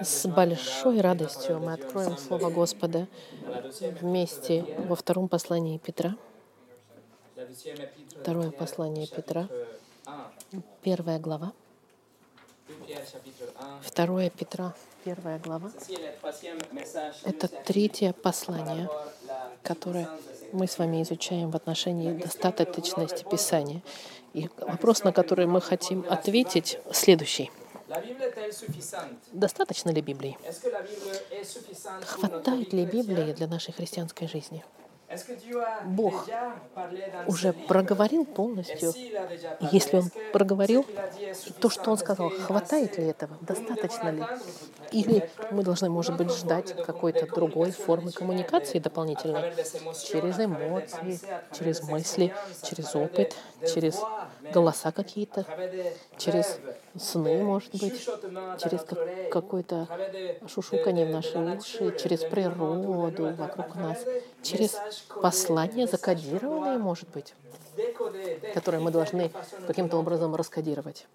С 0.00 0.26
большой 0.26 1.00
радостью 1.00 1.58
мы 1.60 1.72
откроем 1.72 2.18
Слово 2.18 2.50
Господа 2.50 3.06
вместе 4.00 4.64
во 4.86 4.96
втором 4.96 5.28
послании 5.28 5.78
Петра. 5.78 6.16
Второе 8.20 8.50
послание 8.50 9.06
Петра, 9.06 9.48
первая 10.82 11.18
глава. 11.18 11.52
Второе 13.82 14.30
Петра, 14.30 14.74
первая 15.04 15.38
глава. 15.38 15.70
Это 17.24 17.48
третье 17.48 18.12
послание, 18.12 18.88
которое 19.62 20.08
мы 20.52 20.66
с 20.66 20.78
вами 20.78 21.02
изучаем 21.02 21.50
в 21.50 21.56
отношении 21.56 22.12
достаточности 22.12 23.24
Писания. 23.24 23.82
И 24.34 24.50
вопрос, 24.58 25.04
на 25.04 25.12
который 25.12 25.46
мы 25.46 25.60
хотим 25.60 26.04
ответить, 26.08 26.78
следующий. 26.92 27.50
Достаточно 29.32 29.90
ли 29.90 30.00
Библии? 30.02 30.38
Хватает 32.04 32.72
ли 32.72 32.84
Библии 32.84 33.32
для 33.32 33.46
нашей 33.46 33.72
христианской 33.72 34.28
жизни? 34.28 34.64
Бог 35.86 36.28
уже 37.26 37.52
проговорил 37.52 38.26
полностью. 38.26 38.92
Если 39.72 39.96
Он 39.96 40.10
проговорил, 40.32 40.84
то, 41.60 41.70
что 41.70 41.92
Он 41.92 41.98
сказал, 41.98 42.30
хватает 42.30 42.98
ли 42.98 43.06
этого? 43.06 43.38
Достаточно 43.40 44.10
ли? 44.10 44.22
Или 44.92 45.28
мы 45.50 45.62
должны, 45.62 45.88
может 45.90 46.16
быть, 46.16 46.30
ждать 46.30 46.74
какой-то 46.84 47.26
другой 47.26 47.70
формы 47.70 48.12
коммуникации 48.12 48.78
дополнительной? 48.78 49.52
Через 50.10 50.38
эмоции, 50.38 51.20
через 51.56 51.82
мысли, 51.82 52.34
через 52.62 52.94
опыт, 52.94 53.36
через 53.74 54.00
голоса 54.52 54.92
какие-то, 54.92 55.44
через 56.16 56.58
сны, 56.98 57.42
может 57.42 57.72
быть, 57.72 58.04
через 58.62 58.84
какое-то 59.30 59.88
шушукание 60.46 61.06
в 61.06 61.10
наши 61.10 61.38
уши, 61.38 61.96
через 61.98 62.20
природу 62.20 63.34
вокруг 63.36 63.74
нас, 63.74 63.98
через 64.42 64.76
послания 65.22 65.86
закодированные, 65.86 66.78
может 66.78 67.08
быть, 67.10 67.34
которые 68.54 68.80
мы 68.80 68.90
должны 68.90 69.30
каким-то 69.66 69.98
образом 69.98 70.34
раскодировать. 70.34 71.06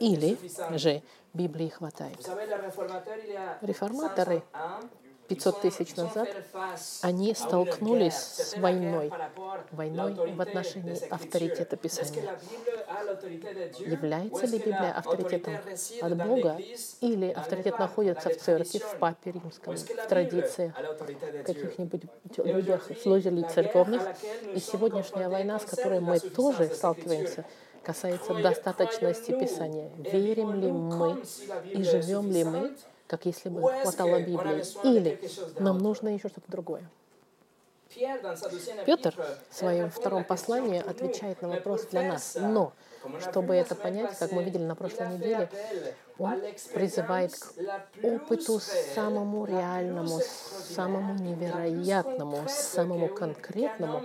Или 0.00 0.38
же 0.78 1.02
Библии 1.34 1.68
хватает. 1.68 2.18
Реформаторы 3.62 4.42
500 5.28 5.60
тысяч 5.60 5.96
назад, 5.96 6.28
они 7.02 7.34
столкнулись 7.34 8.14
с 8.14 8.56
войной, 8.56 9.10
войной 9.70 10.34
в 10.34 10.40
отношении 10.40 10.98
авторитета 11.08 11.76
Писания. 11.76 12.38
Является 13.78 14.46
ли 14.46 14.58
Библия 14.58 14.92
авторитетом 14.92 15.56
от 16.00 16.26
Бога, 16.26 16.58
или 17.00 17.30
авторитет 17.30 17.78
находится 17.78 18.30
в 18.30 18.36
церкви, 18.36 18.78
в 18.78 18.98
папе 18.98 19.32
римском, 19.32 19.76
в 19.76 20.06
традициях, 20.08 20.74
каких-нибудь 21.44 22.02
людях, 22.38 22.88
служителей 23.02 23.44
церковных? 23.48 24.02
И 24.54 24.60
сегодняшняя 24.60 25.28
война, 25.28 25.58
с 25.58 25.64
которой 25.64 26.00
мы 26.00 26.18
тоже 26.18 26.68
сталкиваемся, 26.68 27.44
касается 27.82 28.34
достаточности 28.34 29.32
Писания. 29.32 29.90
Верим 29.98 30.54
ли 30.54 30.70
мы 30.70 31.22
и 31.64 31.82
живем 31.82 32.30
ли 32.30 32.44
мы 32.44 32.76
как 33.12 33.26
если 33.26 33.50
бы 33.50 33.60
хватало 33.82 34.20
Библии. 34.20 34.64
Или 34.84 35.20
нам 35.58 35.76
нужно 35.76 36.08
еще 36.08 36.30
что-то 36.30 36.50
другое. 36.50 36.82
Петр 38.86 39.14
в 39.50 39.54
своем 39.54 39.90
втором 39.90 40.24
послании 40.24 40.80
отвечает 40.80 41.42
на 41.42 41.48
вопрос 41.48 41.84
для 41.90 42.04
нас. 42.04 42.38
Но, 42.40 42.72
чтобы 43.20 43.54
это 43.54 43.74
понять, 43.74 44.16
как 44.18 44.32
мы 44.32 44.44
видели 44.44 44.62
на 44.62 44.74
прошлой 44.74 45.08
неделе, 45.12 45.50
он 46.16 46.40
призывает 46.72 47.34
к 47.34 47.52
опыту 48.02 48.58
самому 48.60 49.44
реальному, 49.44 50.18
самому 50.74 51.12
невероятному, 51.12 52.44
самому 52.48 53.08
конкретному, 53.08 54.04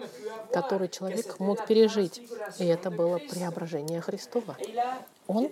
который 0.52 0.90
человек 0.90 1.40
мог 1.40 1.66
пережить. 1.66 2.22
И 2.60 2.66
это 2.66 2.92
было 2.92 3.20
преображение 3.20 4.02
Христова. 4.02 4.58
Он 5.28 5.52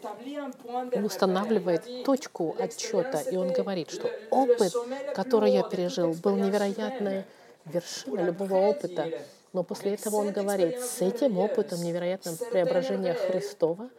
устанавливает 1.03 2.05
точку 2.05 2.55
отчета, 2.57 3.21
и 3.21 3.35
он 3.35 3.51
говорит, 3.51 3.89
что 3.89 4.09
опыт, 4.29 4.73
который 5.13 5.51
я 5.51 5.63
пережил, 5.63 6.13
был 6.13 6.35
невероятная 6.35 7.25
вершина 7.65 8.21
любого 8.21 8.55
опыта. 8.55 9.11
Но 9.53 9.63
после 9.63 9.93
этого 9.93 10.17
он 10.17 10.33
говорит, 10.33 10.81
с 10.81 11.01
этим 11.01 11.37
опытом 11.37 11.81
невероятным 11.81 12.35
преображения 12.51 13.13
Христова 13.13 13.89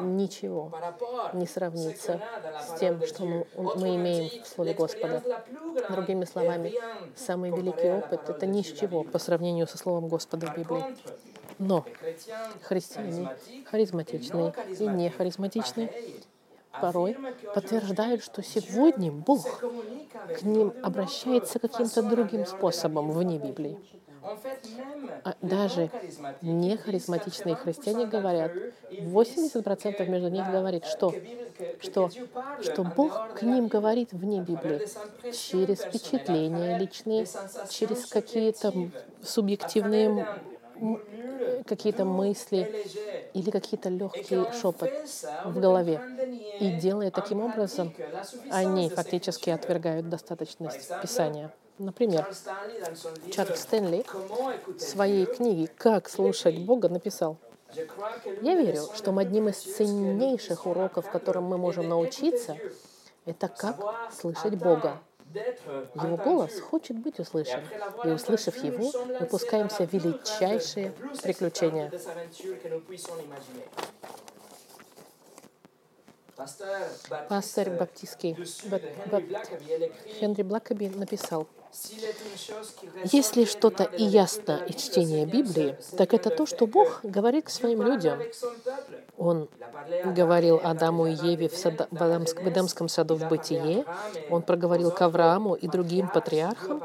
ничего 0.00 0.72
не 1.34 1.46
сравнится 1.46 2.22
с 2.66 2.78
тем, 2.80 3.06
что 3.06 3.26
мы, 3.26 3.46
мы 3.54 3.96
имеем 3.96 4.42
в 4.42 4.46
Слове 4.46 4.72
Господа. 4.72 5.22
Другими 5.90 6.24
словами, 6.24 6.72
самый 7.14 7.50
великий 7.50 7.90
опыт— 7.90 8.20
это 8.30 8.46
ни 8.46 8.62
с 8.62 8.72
чего 8.72 9.04
по 9.04 9.18
сравнению 9.18 9.66
со 9.66 9.76
Словом 9.76 10.08
Господа 10.08 10.46
в 10.46 10.56
Библии. 10.56 10.96
Но 11.58 11.84
христиане 12.62 13.28
харизматичные 13.70 14.54
и 14.78 14.86
не 14.86 15.10
харизматичные 15.10 15.90
порой 16.80 17.16
подтверждают, 17.54 18.22
что 18.22 18.42
сегодня 18.42 19.12
Бог 19.12 19.60
к 19.60 20.42
ним 20.42 20.72
обращается 20.82 21.58
каким-то 21.58 22.02
другим 22.02 22.46
способом 22.46 23.10
вне 23.10 23.38
Библии. 23.38 23.78
А 25.24 25.34
даже 25.42 25.90
не 26.42 26.76
харизматичные 26.76 27.56
христиане 27.56 28.06
говорят, 28.06 28.52
80% 28.90 30.08
между 30.08 30.28
них 30.28 30.48
говорит, 30.50 30.84
что, 30.84 31.12
что, 31.80 32.08
что 32.60 32.84
Бог 32.84 33.34
к 33.34 33.42
ним 33.42 33.66
говорит 33.66 34.12
вне 34.12 34.40
Библии, 34.40 34.86
через 35.32 35.80
впечатления 35.80 36.78
личные, 36.78 37.26
через 37.68 38.06
какие-то 38.06 38.72
субъективные 39.22 40.26
какие-то 41.66 42.04
мысли 42.04 42.86
или 43.34 43.50
какие-то 43.50 43.88
легкие 43.88 44.52
шепот 44.52 44.90
в 45.44 45.60
голове. 45.60 46.00
И 46.60 46.72
делая 46.72 47.10
таким 47.10 47.40
образом, 47.40 47.92
они 48.50 48.88
фактически 48.90 49.50
отвергают 49.50 50.08
достаточность 50.08 50.90
Писания. 51.00 51.52
Например, 51.78 52.28
Чарльз 53.32 53.60
Стэнли 53.60 54.04
в 54.66 54.80
своей 54.80 55.26
книге 55.26 55.68
«Как 55.76 56.08
слушать 56.08 56.58
Бога» 56.58 56.88
написал, 56.88 57.38
«Я 58.42 58.54
верю, 58.54 58.82
что 58.94 59.16
одним 59.16 59.48
из 59.48 59.56
ценнейших 59.56 60.66
уроков, 60.66 61.10
которым 61.10 61.44
мы 61.44 61.56
можем 61.56 61.88
научиться, 61.88 62.56
это 63.24 63.48
как 63.48 63.76
слышать 64.12 64.56
Бога. 64.56 65.00
Его 65.94 66.16
голос 66.16 66.60
хочет 66.60 66.98
быть 66.98 67.18
услышан, 67.18 67.62
и, 68.04 68.08
услышав 68.08 68.56
его, 68.62 68.92
мы 69.20 69.26
пускаемся 69.26 69.86
в 69.86 69.92
величайшие 69.92 70.92
приключения. 71.22 71.90
Пастор 77.28 77.70
баптистский 77.70 78.34
Хенри 80.18 80.42
Блакаби 80.42 80.88
написал, 80.88 81.46
если 83.04 83.44
что-то 83.46 83.84
и 83.84 84.04
ясно 84.04 84.62
из 84.66 84.76
чтения 84.76 85.24
Библии, 85.24 85.76
так 85.96 86.12
это 86.12 86.28
то, 86.28 86.44
что 86.44 86.66
Бог 86.66 87.00
говорит 87.02 87.46
к 87.46 87.50
своим 87.50 87.82
людям. 87.82 88.20
Он 89.16 89.48
говорил 90.04 90.60
Адаму 90.62 91.06
и 91.06 91.12
Еве 91.12 91.48
в, 91.48 91.56
сада, 91.56 91.88
в 91.90 92.48
Эдемском 92.48 92.88
саду 92.88 93.14
в 93.16 93.28
Бытие. 93.28 93.86
Он 94.28 94.42
проговорил 94.42 94.90
к 94.90 95.00
Аврааму 95.00 95.54
и 95.54 95.66
другим 95.66 96.08
патриархам. 96.08 96.82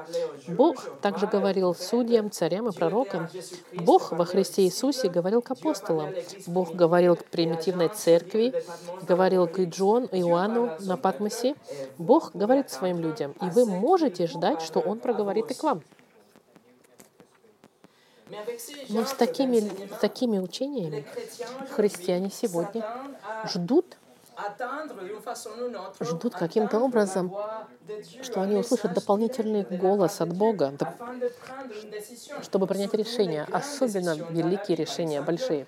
Бог 0.47 0.99
также 1.01 1.27
говорил 1.27 1.75
судьям, 1.75 2.31
царям 2.31 2.69
и 2.69 2.71
пророкам. 2.71 3.27
Бог 3.73 4.11
во 4.11 4.25
Христе 4.25 4.63
Иисусе 4.63 5.09
говорил 5.09 5.41
к 5.41 5.51
апостолам. 5.51 6.13
Бог 6.45 6.73
говорил 6.73 7.15
к 7.15 7.25
примитивной 7.25 7.89
церкви, 7.89 8.53
говорил 9.01 9.47
к 9.47 9.59
Джон, 9.59 10.05
Иоанну 10.11 10.71
на 10.79 10.95
Патмосе. 10.95 11.55
Бог 11.97 12.31
говорит 12.33 12.69
своим 12.69 12.99
людям. 12.99 13.33
И 13.41 13.49
вы 13.49 13.65
можете 13.65 14.27
ждать, 14.27 14.61
что 14.61 14.76
Он 14.79 14.99
проговорит 14.99 15.51
и 15.51 15.53
к 15.53 15.63
вам. 15.63 15.83
Но 18.89 19.05
с 19.05 19.13
такими, 19.13 19.59
с 19.59 19.99
такими 19.99 20.37
учениями 20.39 21.05
христиане 21.71 22.29
сегодня 22.29 22.83
ждут 23.45 23.97
ждут 25.99 26.35
каким-то 26.35 26.79
образом, 26.79 27.33
что 28.21 28.41
они 28.41 28.55
услышат 28.55 28.93
дополнительный 28.93 29.63
голос 29.69 30.21
от 30.21 30.35
Бога, 30.35 30.73
чтобы 32.41 32.67
принять 32.67 32.93
решение, 32.93 33.47
особенно 33.51 34.15
великие 34.29 34.75
решения, 34.77 35.21
большие, 35.21 35.67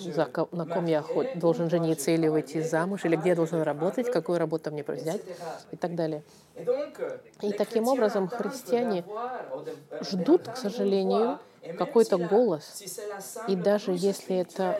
за, 0.00 0.28
на 0.52 0.66
ком 0.66 0.86
я 0.86 1.04
должен 1.34 1.70
жениться 1.70 2.10
или 2.10 2.28
выйти 2.28 2.60
замуж, 2.60 3.04
или 3.04 3.16
где 3.16 3.30
я 3.30 3.36
должен 3.36 3.62
работать, 3.62 4.10
какую 4.10 4.38
работу 4.38 4.70
мне 4.70 4.84
взять 4.86 5.22
и 5.70 5.76
так 5.76 5.94
далее. 5.94 6.22
И 7.42 7.52
таким 7.52 7.88
образом 7.88 8.28
христиане 8.28 9.04
ждут, 10.00 10.48
к 10.48 10.56
сожалению, 10.56 11.38
какой-то 11.78 12.16
голос, 12.18 12.82
и 13.48 13.56
даже 13.56 13.92
если 13.92 14.36
это 14.36 14.78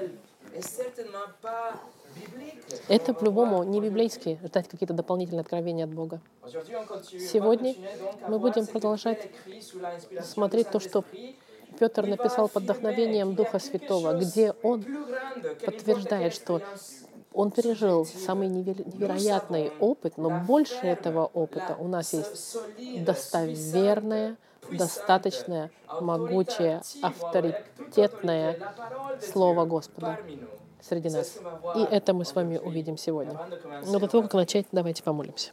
Это 2.88 3.14
по-любому 3.14 3.62
не 3.64 3.80
библейские, 3.80 4.38
ждать 4.44 4.68
какие-то 4.68 4.94
дополнительные 4.94 5.42
откровения 5.42 5.84
от 5.84 5.90
Бога. 5.92 6.20
Сегодня 7.10 7.74
мы 8.28 8.38
будем 8.38 8.66
продолжать 8.66 9.28
смотреть 10.22 10.70
то, 10.70 10.78
что 10.80 11.04
Петр 11.78 12.06
написал 12.06 12.48
под 12.48 12.62
вдохновением 12.64 13.34
Духа 13.34 13.58
Святого, 13.58 14.18
где 14.18 14.52
он 14.62 14.84
подтверждает, 15.64 16.32
что 16.32 16.60
он 17.32 17.50
пережил 17.50 18.06
самый 18.06 18.48
невероятный 18.48 19.70
опыт, 19.80 20.16
но 20.16 20.30
больше 20.30 20.86
этого 20.86 21.26
опыта 21.26 21.76
у 21.78 21.86
нас 21.86 22.12
есть 22.14 22.56
достоверное, 23.04 24.36
достаточное, 24.70 25.70
могучее, 26.00 26.82
авторитетное 27.02 28.58
Слово 29.20 29.66
Господа 29.66 30.18
среди 30.80 31.08
нас. 31.10 31.38
И 31.76 31.80
это 31.80 32.14
мы 32.14 32.24
с 32.24 32.34
вами 32.34 32.58
увидим 32.58 32.96
сегодня. 32.96 33.38
Но 33.86 33.98
до 33.98 34.08
того, 34.08 34.22
как 34.24 34.34
начать, 34.34 34.66
давайте 34.72 35.02
помолимся. 35.02 35.52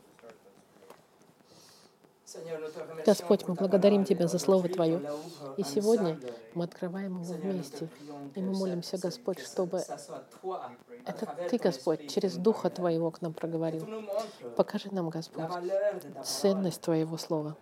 Господь, 3.05 3.47
мы 3.47 3.53
благодарим 3.53 4.05
Тебя 4.05 4.27
за 4.27 4.39
Слово 4.39 4.67
Твое. 4.67 5.01
И 5.57 5.63
сегодня 5.63 6.19
мы 6.53 6.65
открываем 6.65 7.21
его 7.21 7.33
вместе. 7.33 7.89
И 8.35 8.41
мы 8.41 8.53
молимся, 8.53 8.97
Господь, 8.97 9.39
чтобы 9.39 9.83
это 11.05 11.37
Ты, 11.49 11.57
Господь, 11.57 12.11
через 12.11 12.35
Духа 12.35 12.69
Твоего 12.69 13.11
к 13.11 13.21
нам 13.21 13.33
проговорил. 13.33 13.87
Покажи 14.55 14.89
нам, 14.91 15.09
Господь, 15.09 15.45
ценность 16.23 16.81
Твоего 16.81 17.17
Слова 17.17 17.55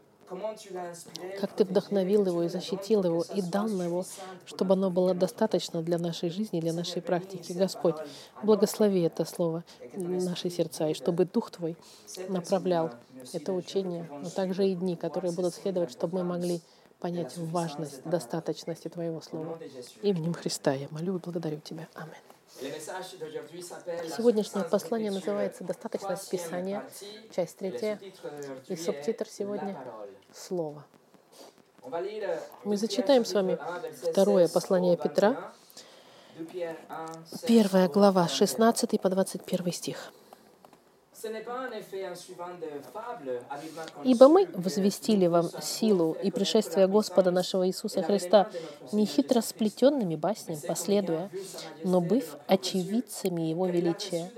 как 1.39 1.56
Ты 1.56 1.66
вдохновил 1.66 2.25
его 2.25 2.44
и 2.44 2.48
защитил 2.48 3.04
его 3.04 3.24
и 3.33 3.42
дал 3.42 3.68
на 3.68 3.83
его, 3.83 4.06
чтобы 4.45 4.74
оно 4.74 4.89
было 4.89 5.13
достаточно 5.13 5.81
для 5.81 5.98
нашей 5.98 6.30
жизни, 6.30 6.62
для 6.62 6.74
нашей 6.74 7.01
практики. 7.01 7.54
Господь, 7.54 7.95
благослови 8.44 9.01
это 9.01 9.25
слово 9.25 9.63
наши 9.95 10.50
сердца, 10.50 10.88
и 10.88 10.94
чтобы 10.94 11.25
Дух 11.25 11.51
Твой 11.51 11.75
направлял 12.30 12.92
это 13.33 13.54
учение, 13.54 14.10
но 14.12 14.30
также 14.30 14.68
и 14.68 14.75
дни, 14.75 14.95
которые 14.95 15.31
будут 15.31 15.54
следовать, 15.54 15.92
чтобы 15.92 16.19
мы 16.19 16.24
могли 16.24 16.62
понять 17.00 17.36
важность, 17.38 18.04
достаточности 18.04 18.88
Твоего 18.88 19.22
Слова. 19.22 19.60
Именем 20.01 20.33
Христа 20.33 20.74
я 20.74 20.88
молю 20.92 21.18
и 21.18 21.19
благодарю 21.19 21.60
Тебя. 21.60 21.88
Аминь. 21.95 22.13
Сегодняшнее 24.16 24.66
послание 24.66 25.10
называется 25.10 25.63
«Достаточность 25.63 26.30
Писания», 26.30 26.83
часть 27.33 27.57
третья, 27.57 28.00
и 28.68 28.75
субтитр 28.75 29.28
сегодня 29.28 29.75
«Слово». 30.33 30.83
Мы 32.63 32.78
зачитаем 32.78 33.25
с 33.25 33.33
вами 33.33 33.57
второе 34.12 34.48
послание 34.48 34.98
Петра, 34.98 35.51
первая 37.48 37.89
глава, 37.89 38.28
16 38.28 39.01
по 39.01 39.10
21 39.10 39.72
стих. 39.74 40.13
Ибо 44.03 44.27
мы 44.27 44.47
возвестили 44.53 45.27
вам 45.27 45.50
силу 45.62 46.18
и 46.23 46.31
пришествие 46.31 46.88
Господа 46.88 47.31
нашего 47.31 47.68
Иисуса 47.68 48.01
Христа 48.01 48.50
не 48.91 49.06
хитро 49.06 49.41
сплетенными 49.41 50.15
баснями, 50.15 50.59
последуя, 50.68 51.29
но 51.83 52.01
быв 52.01 52.38
очевидцами 52.47 53.41
Его 53.41 53.68
величия. 53.68 54.31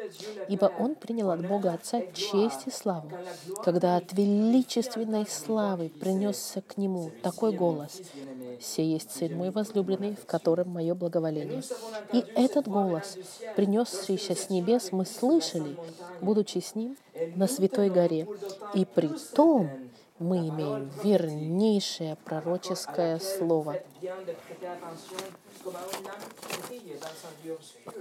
Ибо 0.50 0.72
Он 0.78 0.96
принял 0.96 1.32
от 1.32 1.48
Бога 1.48 1.74
Отца 1.74 2.02
честь 2.14 2.68
и 2.68 2.72
славу, 2.72 3.12
когда 3.64 3.98
от 3.98 4.12
величественной 4.14 5.26
славы 5.28 5.90
принесся 5.90 6.62
к 6.62 6.78
Нему 6.78 7.12
такой 7.22 7.54
голос 7.54 8.02
«Се 8.62 8.86
есть 8.86 9.12
Сын 9.12 9.36
мой 9.36 9.52
возлюбленный, 9.52 10.16
в 10.16 10.26
котором 10.26 10.70
мое 10.70 10.96
благоволение». 10.96 11.64
И 12.12 12.20
этот 12.36 12.68
голос, 12.68 13.18
принесшийся 13.56 14.36
с 14.36 14.50
небес, 14.50 14.92
мы 14.92 15.06
слышали, 15.06 15.76
будучи 16.22 16.60
с 16.60 16.73
Ним 16.76 16.98
на 17.36 17.48
Святой 17.48 17.90
горе. 17.90 18.28
И 18.74 18.86
при 18.86 19.10
том 19.36 19.70
мы 20.20 20.48
имеем 20.48 20.92
вернейшее 21.04 22.16
пророческое 22.24 23.20
слово. 23.20 23.78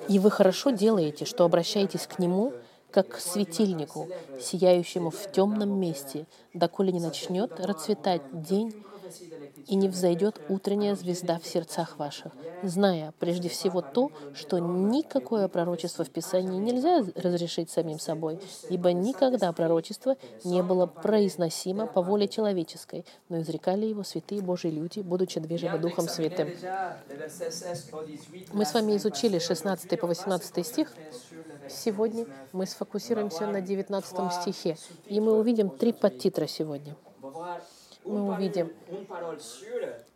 И 0.08 0.18
вы 0.18 0.30
хорошо 0.30 0.70
делаете, 0.70 1.24
что 1.24 1.44
обращаетесь 1.44 2.06
к 2.06 2.18
Нему, 2.18 2.52
как 2.90 3.08
к 3.08 3.16
светильнику, 3.18 4.08
сияющему 4.40 5.10
в 5.10 5.32
темном 5.32 5.80
месте, 5.80 6.26
доколе 6.52 6.92
не 6.92 7.00
начнет 7.00 7.58
расцветать 7.58 8.22
день 8.32 8.84
и 9.66 9.74
не 9.74 9.88
взойдет 9.88 10.40
утренняя 10.48 10.94
звезда 10.94 11.38
в 11.38 11.46
сердцах 11.46 11.98
ваших, 11.98 12.32
зная 12.62 13.12
прежде 13.18 13.48
всего 13.48 13.80
то, 13.80 14.10
что 14.34 14.58
никакое 14.58 15.48
пророчество 15.48 16.04
в 16.04 16.10
Писании 16.10 16.58
нельзя 16.58 17.04
разрешить 17.14 17.70
самим 17.70 17.98
собой, 17.98 18.40
ибо 18.68 18.92
никогда 18.92 19.52
пророчество 19.52 20.16
не 20.44 20.62
было 20.62 20.86
произносимо 20.86 21.86
по 21.86 22.02
воле 22.02 22.28
человеческой, 22.28 23.04
но 23.28 23.40
изрекали 23.40 23.86
его 23.86 24.04
святые 24.04 24.40
Божьи 24.40 24.68
люди, 24.68 25.00
будучи 25.00 25.40
движимы 25.40 25.78
Духом 25.78 26.08
Святым. 26.08 26.48
Мы 28.52 28.64
с 28.64 28.74
вами 28.74 28.96
изучили 28.96 29.38
16 29.38 30.00
по 30.00 30.06
18 30.06 30.66
стих. 30.66 30.92
Сегодня 31.68 32.26
мы 32.52 32.66
сфокусируемся 32.66 33.46
на 33.46 33.60
19 33.60 34.32
стихе, 34.32 34.76
и 35.06 35.20
мы 35.20 35.38
увидим 35.38 35.70
три 35.70 35.92
подтитра 35.92 36.46
сегодня 36.46 36.96
мы 38.04 38.32
увидим 38.32 38.72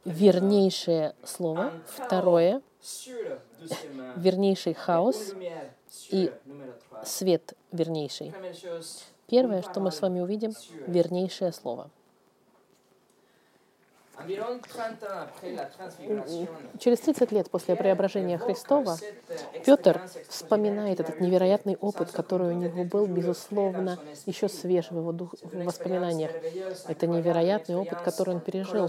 вернейшее 0.05 1.15
слово, 1.25 1.73
второе— 1.87 2.63
вернейший 4.17 4.75
хаос 4.75 5.35
и 6.11 6.33
свет 7.05 7.55
вернейший. 7.73 8.33
Первое, 9.27 9.63
что 9.63 9.81
мы 9.81 9.91
с 9.91 10.01
вами 10.01 10.21
увидим, 10.21 10.55
вернейшее 10.87 11.53
слово— 11.53 11.91
Через 16.79 17.01
30 17.01 17.33
лет 17.33 17.51
после 17.51 17.77
преображения 17.77 18.39
Христова 18.39 18.97
Петр 19.65 20.01
вспоминает 20.29 21.01
этот 21.01 21.21
невероятный 21.21 21.77
опыт, 21.77 22.11
который 22.13 22.49
у 22.49 22.53
него 22.53 22.85
был, 22.85 23.07
безусловно, 23.07 23.99
еще 24.25 24.49
свеж 24.49 24.91
в 24.91 24.97
его 24.97 25.13
дух, 25.13 25.35
в 25.43 25.65
воспоминаниях. 25.65 26.31
Это 26.89 27.07
невероятный 27.07 27.77
опыт, 27.77 28.01
который 28.01 28.35
он 28.35 28.41
пережил, 28.41 28.89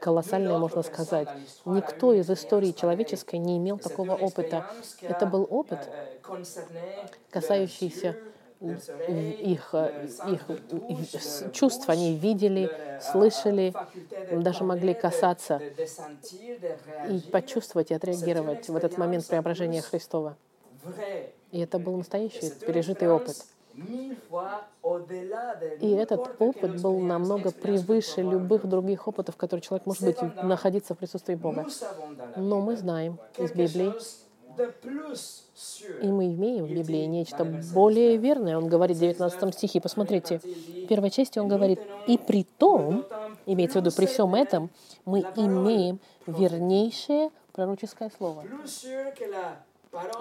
колоссальный, 0.00 0.58
можно 0.58 0.82
сказать. 0.82 1.28
Никто 1.64 2.12
из 2.12 2.28
истории 2.28 2.72
человеческой 2.72 3.36
не 3.36 3.58
имел 3.58 3.78
такого 3.78 4.14
опыта. 4.14 4.66
Это 5.02 5.26
был 5.26 5.46
опыт, 5.48 5.88
касающийся 7.30 8.16
их, 8.64 9.74
их, 10.26 10.50
их 10.88 11.52
чувств 11.52 11.88
они 11.88 12.16
видели, 12.16 12.70
слышали, 13.00 13.74
даже 14.32 14.64
могли 14.64 14.94
касаться 14.94 15.60
и 17.08 17.20
почувствовать 17.30 17.90
и 17.90 17.94
отреагировать 17.94 18.68
в 18.68 18.76
этот 18.76 18.98
момент 18.98 19.26
преображения 19.26 19.82
Христова. 19.82 20.36
И 21.52 21.60
это 21.60 21.78
был 21.78 21.96
настоящий 21.96 22.50
пережитый 22.66 23.08
опыт. 23.08 23.36
И 25.80 25.90
этот 25.90 26.40
опыт 26.40 26.80
был 26.80 27.00
намного 27.00 27.50
превыше 27.50 28.22
любых 28.22 28.66
других 28.66 29.08
опытов, 29.08 29.36
которые 29.36 29.62
человек 29.62 29.86
может 29.86 30.04
быть 30.04 30.18
находиться 30.42 30.94
в 30.94 30.98
присутствии 30.98 31.34
Бога. 31.34 31.66
Но 32.36 32.60
мы 32.60 32.76
знаем 32.76 33.18
из 33.36 33.50
Библии, 33.52 33.92
и 36.02 36.06
мы 36.06 36.26
имеем 36.34 36.66
в 36.66 36.70
Библии 36.70 37.04
нечто 37.04 37.44
более 37.74 38.16
верное. 38.16 38.56
Он 38.56 38.68
говорит 38.68 38.96
в 38.96 39.00
19 39.00 39.54
стихе, 39.54 39.80
посмотрите, 39.80 40.38
в 40.38 40.86
первой 40.86 41.10
части 41.10 41.38
он 41.38 41.48
говорит, 41.48 41.80
«И 42.06 42.18
при 42.18 42.44
том, 42.44 43.04
имеется 43.46 43.80
в 43.80 43.82
виду 43.84 43.94
при 43.94 44.06
всем 44.06 44.34
этом, 44.34 44.70
мы 45.04 45.20
имеем 45.36 46.00
вернейшее 46.26 47.30
пророческое 47.52 48.10
слово». 48.16 48.44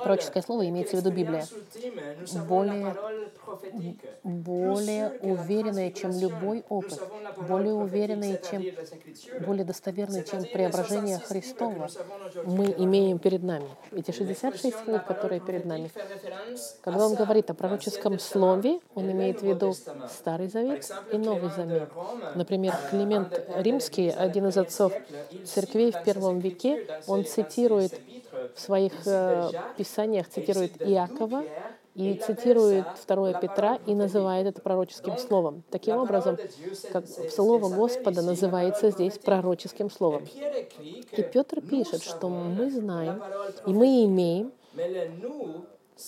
Пророческое 0.03 0.43
слово 0.43 0.67
имеется 0.69 0.97
в 0.97 0.99
виду 0.99 1.11
Библия. 1.11 1.45
Более, 2.47 2.95
более 4.23 5.09
уверенное, 5.21 5.91
чем 5.91 6.11
любой 6.11 6.63
опыт, 6.69 7.01
более 7.47 7.73
уверенное, 7.73 8.37
чем, 8.37 8.63
более 9.45 9.65
достоверное, 9.65 10.23
чем 10.23 10.43
преображение 10.43 11.17
Христова 11.19 11.89
мы 12.45 12.65
имеем 12.77 13.19
перед 13.19 13.43
нами. 13.43 13.67
Эти 13.91 14.11
66 14.11 14.83
книг, 14.83 15.05
которые 15.05 15.39
перед 15.41 15.65
нами. 15.65 15.89
Когда 16.81 17.05
он 17.05 17.15
говорит 17.15 17.49
о 17.49 17.53
пророческом 17.53 18.19
слове, 18.19 18.79
он 18.93 19.11
имеет 19.11 19.41
в 19.41 19.45
виду 19.45 19.73
Старый 20.09 20.47
Завет 20.47 20.89
и 21.11 21.17
Новый 21.17 21.49
Завет. 21.49 21.89
Например, 22.35 22.75
Климент 22.89 23.39
Римский, 23.55 24.09
один 24.09 24.47
из 24.47 24.57
отцов 24.57 24.93
церквей 25.45 25.91
в 25.91 26.03
первом 26.03 26.39
веке, 26.39 26.85
он 27.07 27.25
цитирует 27.25 27.93
в 28.55 28.59
своих 28.59 28.93
э, 29.05 29.49
писаниях 29.77 30.29
цитирует 30.29 30.81
Иакова 30.81 31.43
и 31.95 32.15
цитирует 32.15 32.85
2 33.07 33.33
Петра 33.33 33.79
и 33.85 33.93
называет 33.93 34.47
это 34.47 34.61
пророческим 34.61 35.17
словом. 35.17 35.63
Таким 35.69 35.97
образом, 35.97 36.37
как 36.91 37.05
Слово 37.07 37.69
Господа 37.69 38.21
называется 38.21 38.89
здесь 38.89 39.17
пророческим 39.19 39.89
словом. 39.89 40.25
И 41.11 41.23
Петр 41.31 41.61
пишет, 41.61 42.03
что 42.03 42.29
мы 42.29 42.71
знаем 42.71 43.21
и 43.67 43.73
мы 43.73 44.05
имеем 44.05 44.51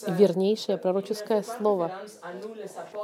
вернейшее 0.08 0.78
пророческое 0.78 1.44
слово. 1.44 1.92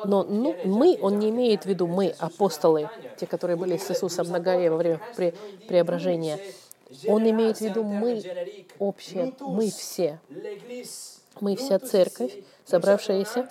Но 0.06 0.24
ну, 0.24 0.56
мы, 0.66 0.98
он 1.02 1.20
не 1.20 1.30
имеет 1.30 1.64
в 1.64 1.66
виду 1.68 1.88
мы, 1.88 2.14
апостолы, 2.18 2.90
те, 3.18 3.28
которые 3.28 3.58
были 3.58 3.78
с 3.78 3.90
Иисусом 3.92 4.30
на 4.30 4.40
горе 4.40 4.70
во 4.72 4.78
время 4.78 5.00
пре 5.16 5.34
преображения. 5.68 6.40
Он 7.08 7.30
имеет 7.30 7.58
в 7.58 7.62
виду 7.62 7.84
мы, 7.84 8.22
общее, 8.80 9.34
мы 9.40 9.70
все. 9.70 10.20
Мы 11.40 11.56
вся 11.56 11.80
церковь, 11.80 12.44
собравшаяся. 12.66 13.50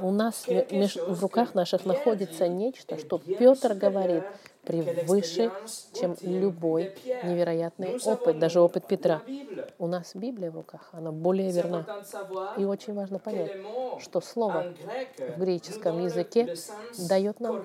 У 0.00 0.10
нас 0.10 0.46
в 0.46 1.22
руках 1.22 1.54
наших 1.54 1.86
находится 1.86 2.48
нечто, 2.48 2.98
что 2.98 3.18
Петр 3.18 3.74
говорит, 3.74 4.24
превыше, 4.64 5.50
чем 5.92 6.16
любой 6.22 6.94
невероятный 7.22 7.98
опыт, 8.04 8.38
даже 8.38 8.60
опыт 8.60 8.86
Петра. 8.86 9.22
У 9.78 9.86
нас 9.86 10.12
Библия 10.14 10.50
в 10.50 10.56
руках, 10.56 10.88
она 10.92 11.12
более 11.12 11.50
верна. 11.50 11.86
И 12.56 12.64
очень 12.64 12.94
важно 12.94 13.18
понять, 13.18 13.52
что 14.00 14.20
слово 14.20 14.74
в 15.18 15.40
греческом 15.40 16.04
языке 16.04 16.54
дает 16.98 17.40
нам 17.40 17.64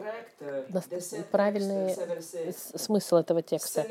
правильный 1.32 1.96
смысл 2.78 3.18
этого 3.18 3.42
текста. 3.42 3.86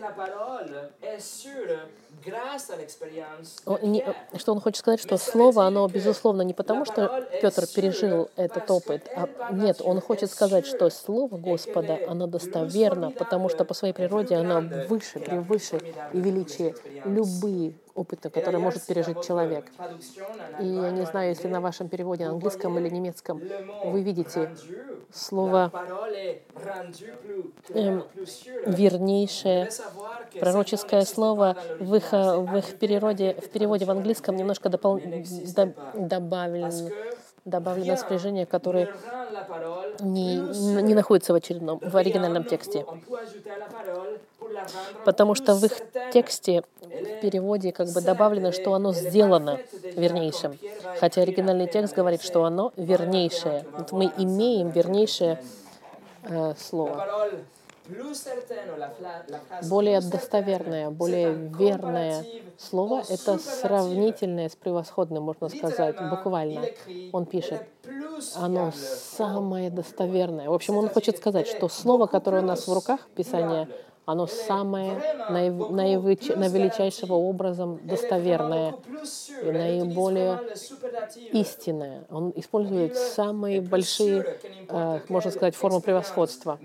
la 0.00 0.10
parole 0.10 0.90
est 1.02 1.20
sûre 1.20 1.88
Что 4.36 4.52
он 4.52 4.60
хочет 4.60 4.78
сказать, 4.78 5.00
что 5.00 5.16
слово, 5.16 5.66
оно, 5.66 5.86
безусловно, 5.88 6.42
не 6.42 6.54
потому, 6.54 6.84
что 6.84 7.26
Петр 7.40 7.66
пережил 7.66 8.30
этот 8.36 8.70
опыт, 8.70 9.08
а 9.16 9.28
нет, 9.52 9.80
он 9.82 10.00
хочет 10.00 10.30
сказать, 10.30 10.66
что 10.66 10.88
слово 10.90 11.36
Господа, 11.36 11.98
оно 12.06 12.26
достоверно, 12.26 13.10
потому 13.10 13.48
что 13.48 13.64
по 13.64 13.74
своей 13.74 13.94
природе 13.94 14.36
оно 14.36 14.60
выше, 14.88 15.18
превыше 15.18 15.80
и 16.12 16.20
величие 16.20 16.74
любые 17.04 17.74
опыта, 17.94 18.30
который 18.30 18.60
может 18.60 18.86
пережить 18.86 19.22
человек. 19.24 19.66
И 20.60 20.66
я 20.66 20.90
не 20.90 21.04
знаю, 21.04 21.30
если 21.30 21.48
на 21.48 21.60
вашем 21.60 21.88
переводе, 21.88 22.24
английском 22.24 22.78
или 22.78 22.88
немецком, 22.88 23.40
вы 23.84 24.02
видите 24.02 24.50
слово 25.12 25.70
эм, 27.70 28.04
вернейшее, 28.66 29.68
пророческое 30.40 31.04
слово 31.04 31.56
в 31.78 31.98
их, 32.02 32.12
в 32.12 32.56
их 32.56 32.78
переводе, 32.78 33.34
в 33.34 33.48
переводе 33.48 33.84
в 33.84 33.90
английском 33.90 34.36
немножко 34.36 34.68
допол... 34.68 35.00
добавлено, 35.94 36.70
добавлено 37.44 37.96
спряжение, 37.96 38.46
которое 38.46 38.94
не, 40.00 40.36
не 40.82 40.94
находится 40.94 41.32
в 41.32 41.36
очередном, 41.36 41.78
в 41.80 41.96
оригинальном 41.96 42.44
тексте. 42.44 42.84
Потому 45.04 45.34
что 45.34 45.54
в 45.54 45.64
их 45.64 45.72
тексте, 46.12 46.62
в 46.80 47.20
переводе 47.20 47.72
как 47.72 47.88
бы 47.88 48.00
добавлено, 48.00 48.52
что 48.52 48.74
оно 48.74 48.92
сделано 48.92 49.58
вернейшим. 49.84 50.58
Хотя 51.00 51.22
оригинальный 51.22 51.66
текст 51.66 51.94
говорит, 51.94 52.22
что 52.22 52.44
оно 52.44 52.72
вернейшее. 52.76 53.64
Вот 53.76 53.92
мы 53.92 54.12
имеем 54.18 54.70
вернейшее 54.70 55.42
э, 56.24 56.54
слово 56.58 57.30
более 59.62 60.00
достоверное, 60.00 60.90
более 60.90 61.32
верное 61.32 62.24
слово— 62.58 63.02
это 63.08 63.38
сравнительное 63.38 64.48
с 64.48 64.56
превосходным, 64.56 65.24
можно 65.24 65.48
сказать, 65.48 65.96
буквально. 66.10 66.62
Он 67.12 67.26
пишет, 67.26 67.66
оно 68.36 68.72
самое 68.72 69.70
достоверное. 69.70 70.48
В 70.48 70.54
общем, 70.54 70.76
он 70.76 70.88
хочет 70.88 71.16
сказать, 71.16 71.48
что 71.48 71.68
слово, 71.68 72.06
которое 72.06 72.42
у 72.42 72.46
нас 72.46 72.68
в 72.68 72.72
руках, 72.72 73.08
Писание, 73.14 73.68
оно 74.04 74.26
самое 74.26 75.04
наив, 75.28 75.68
наивыч, 75.68 76.28
наивеличайшего 76.30 77.14
образом 77.14 77.80
достоверное 77.86 78.76
и 79.40 79.52
наиболее 79.52 80.42
истинное. 81.30 82.06
Он 82.10 82.32
использует 82.36 82.96
самые 82.96 83.60
большие, 83.60 84.26
э, 84.68 85.00
можно 85.08 85.30
сказать, 85.30 85.56
формы 85.56 85.80
превосходства. 85.80 86.60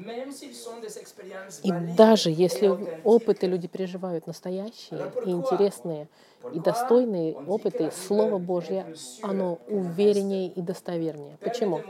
И 1.62 1.72
даже 1.72 2.30
если 2.32 2.70
опыты 3.04 3.48
люди 3.48 3.68
переживают 3.68 4.28
настоящие 4.28 5.14
и 5.22 5.32
интересные, 5.32 6.10
и 6.50 6.60
достойные 6.60 7.38
опыты, 7.46 7.92
Слово 7.92 8.38
Божье, 8.40 8.88
оно 9.22 9.62
увереннее 9.68 10.50
и 10.52 10.62
достовернее. 10.62 11.38
Почему? 11.42 11.86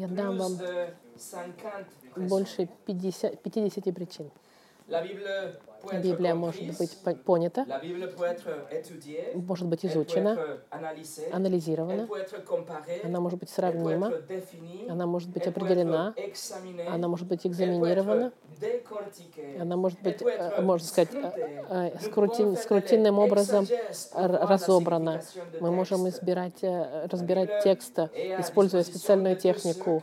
Я 0.00 0.08
дам 0.08 0.36
вам 0.38 0.60
больше 2.16 2.68
50, 2.86 3.40
50 3.42 3.94
причин. 3.94 4.30
Библия 5.92 6.34
может 6.34 6.66
быть 6.78 6.96
понята, 7.24 7.66
может 9.34 9.66
быть 9.66 9.84
изучена, 9.84 10.58
анализирована, 11.32 12.08
она 13.04 13.20
может 13.20 13.38
быть 13.38 13.50
сравнима, 13.50 14.12
она 14.88 15.06
может 15.06 15.30
быть 15.30 15.46
определена, 15.46 16.14
она 16.88 17.08
может 17.08 17.26
быть 17.26 17.46
экзаменирована, 17.46 18.32
она 19.58 19.76
может 19.76 20.00
быть, 20.02 20.22
э, 20.22 20.60
можно 20.60 20.86
сказать, 20.86 21.14
э, 21.14 21.90
э, 21.94 21.98
скрутин, 22.00 22.56
скрутинным 22.56 23.18
образом 23.18 23.66
разобрана. 24.12 25.22
Мы 25.60 25.70
можем 25.70 26.08
избирать, 26.08 26.62
разбирать 26.62 27.62
текст, 27.62 27.98
используя 27.98 28.82
специальную 28.82 29.36
технику. 29.36 30.02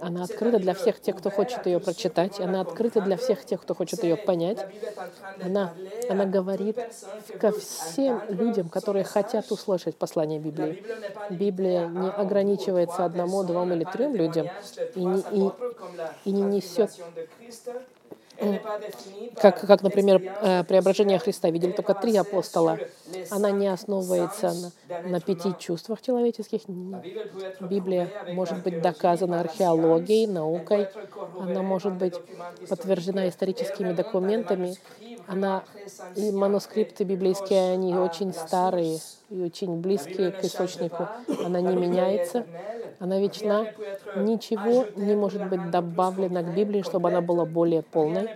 Она 0.00 0.24
открыта 0.24 0.58
для 0.58 0.74
всех 0.74 1.00
тех, 1.00 1.16
кто 1.16 1.30
хочет 1.30 1.66
ее 1.66 1.80
прочитать. 1.80 2.40
Она 2.40 2.60
открыта 2.60 3.00
для 3.00 3.16
всех 3.16 3.44
тех, 3.44 3.62
кто 3.62 3.74
хочет 3.74 4.02
ее 4.02 4.16
понять. 4.24 4.58
Она, 5.42 5.74
она 6.08 6.26
говорит 6.26 6.78
ко 7.40 7.52
всем 7.52 8.22
людям, 8.28 8.68
которые 8.68 9.04
хотят 9.04 9.50
услышать 9.50 9.96
послание 9.96 10.38
Библии. 10.38 10.84
Библия 11.30 11.86
не 11.86 12.08
ограничивается 12.08 13.04
одному, 13.04 13.44
двум 13.44 13.72
или 13.72 13.84
трем 13.84 14.14
людям 14.14 14.48
и 14.94 15.04
не, 15.04 15.20
и, 15.20 15.50
и 16.24 16.32
не 16.32 16.42
несет 16.42 16.90
как, 19.36 19.60
как, 19.60 19.82
например, 19.82 20.22
э, 20.22 20.64
преображение 20.64 21.18
Христа. 21.18 21.50
Видели 21.50 21.72
только 21.72 21.94
три 21.94 22.16
апостола. 22.16 22.78
Она 23.30 23.50
не 23.50 23.66
основывается 23.66 24.52
на, 24.88 25.08
на 25.08 25.20
пяти 25.20 25.54
чувствах 25.58 26.00
человеческих. 26.02 26.62
Библия 27.60 28.10
может 28.32 28.62
быть 28.62 28.80
доказана 28.80 29.40
археологией, 29.40 30.26
наукой. 30.26 30.88
Она 31.38 31.62
может 31.62 31.94
быть 31.94 32.14
подтверждена 32.68 33.28
историческими 33.28 33.92
документами. 33.92 34.76
Она, 35.26 35.64
и 36.16 36.30
манускрипты 36.30 37.04
библейские, 37.04 37.72
они 37.72 37.94
очень 37.96 38.32
старые 38.32 39.00
и 39.30 39.42
очень 39.42 39.80
близкие 39.80 40.32
к 40.32 40.44
источнику. 40.44 41.08
Она 41.44 41.60
не 41.60 41.76
меняется 41.76 42.44
она 42.98 43.20
вечна. 43.20 43.66
Ничего 44.16 44.86
не 44.96 45.14
может 45.14 45.48
быть 45.48 45.70
добавлено 45.70 46.42
к 46.42 46.54
Библии, 46.54 46.82
чтобы 46.82 47.08
она 47.08 47.20
была 47.20 47.44
более 47.44 47.82
полной. 47.82 48.30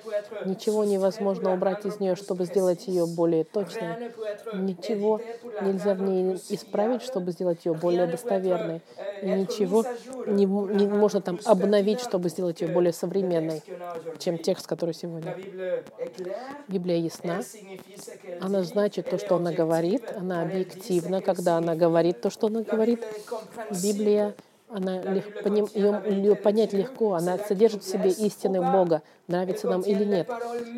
Ничего 0.45 0.85
невозможно 0.85 1.53
убрать 1.53 1.85
из 1.85 1.99
нее, 1.99 2.15
чтобы 2.15 2.45
сделать 2.45 2.87
ее 2.87 3.07
более 3.07 3.45
точной. 3.45 4.13
Ничего 4.55 5.21
нельзя 5.63 5.95
в 5.95 6.03
ней 6.03 6.37
исправить, 6.49 7.03
чтобы 7.03 7.33
сделать 7.33 7.65
ее 7.65 7.75
более 7.75 8.07
достоверной. 8.07 8.83
И 9.23 9.27
ничего 9.27 9.85
не, 10.27 10.45
не 10.45 10.87
можно 10.87 11.21
там 11.21 11.39
обновить, 11.45 12.01
чтобы 12.01 12.29
сделать 12.29 12.61
ее 12.61 12.69
более 12.69 12.93
современной, 12.93 13.63
чем 14.19 14.39
текст, 14.39 14.67
который 14.67 14.95
сегодня. 14.95 15.37
Библия 16.69 16.99
ясна. 16.99 17.41
Она 18.41 18.63
значит 18.63 19.11
то, 19.11 19.19
что 19.19 19.37
она 19.37 19.53
говорит. 19.53 20.05
Она 20.17 20.43
объективна, 20.43 20.82
когда 21.21 21.57
она 21.57 21.75
говорит 21.75 22.21
то, 22.21 22.31
что 22.31 22.49
она 22.49 22.63
говорит. 22.63 23.05
Библия 23.83 24.35
она 24.73 25.03
лег, 25.03 25.43
поним, 25.43 25.69
ее, 25.75 26.03
ее 26.09 26.35
понять 26.35 26.73
легко, 26.73 27.15
она 27.15 27.37
содержит 27.39 27.83
в 27.83 27.91
себе 27.91 28.11
истины 28.11 28.61
Бога, 28.61 29.03
нравится 29.29 29.69
нам 29.69 29.83
или 29.83 30.05
нет. 30.05 30.31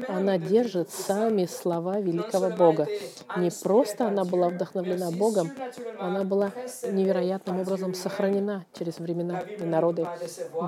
Она 0.09 0.37
держит 0.37 0.91
сами 0.91 1.47
слова 1.47 2.01
великого 2.01 2.51
Бога. 2.51 2.89
Не 3.37 3.51
просто 3.63 4.09
она 4.09 4.25
была 4.25 4.49
вдохновлена 4.49 5.11
Богом, 5.13 5.51
она 6.01 6.25
была 6.25 6.51
невероятным 6.91 7.61
образом 7.61 7.95
сохранена 7.95 8.67
через 8.77 8.99
времена 8.99 9.41
и 9.41 9.63
народы. 9.63 10.07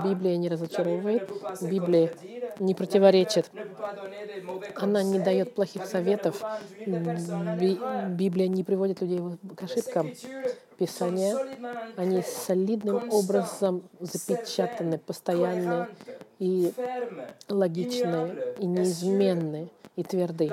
Библия 0.05 0.37
не 0.37 0.49
разочаровывает, 0.49 1.29
Библия 1.61 2.13
не 2.61 2.75
противоречит. 2.75 3.51
Она 4.77 5.03
не 5.03 5.19
дает 5.19 5.55
плохих 5.55 5.85
советов. 5.87 6.43
Библия 6.87 8.49
не 8.49 8.63
приводит 8.63 9.01
людей 9.01 9.21
к 9.57 9.63
ошибкам. 9.63 10.13
Писания, 10.79 11.37
они 11.97 12.23
солидным 12.23 13.11
образом 13.11 13.83
запечатаны, 14.01 14.99
постоянные 14.99 15.89
и 16.39 16.73
логичные, 17.49 18.55
и 18.59 18.67
неизменные, 18.67 19.69
и 19.97 20.03
тверды. 20.03 20.51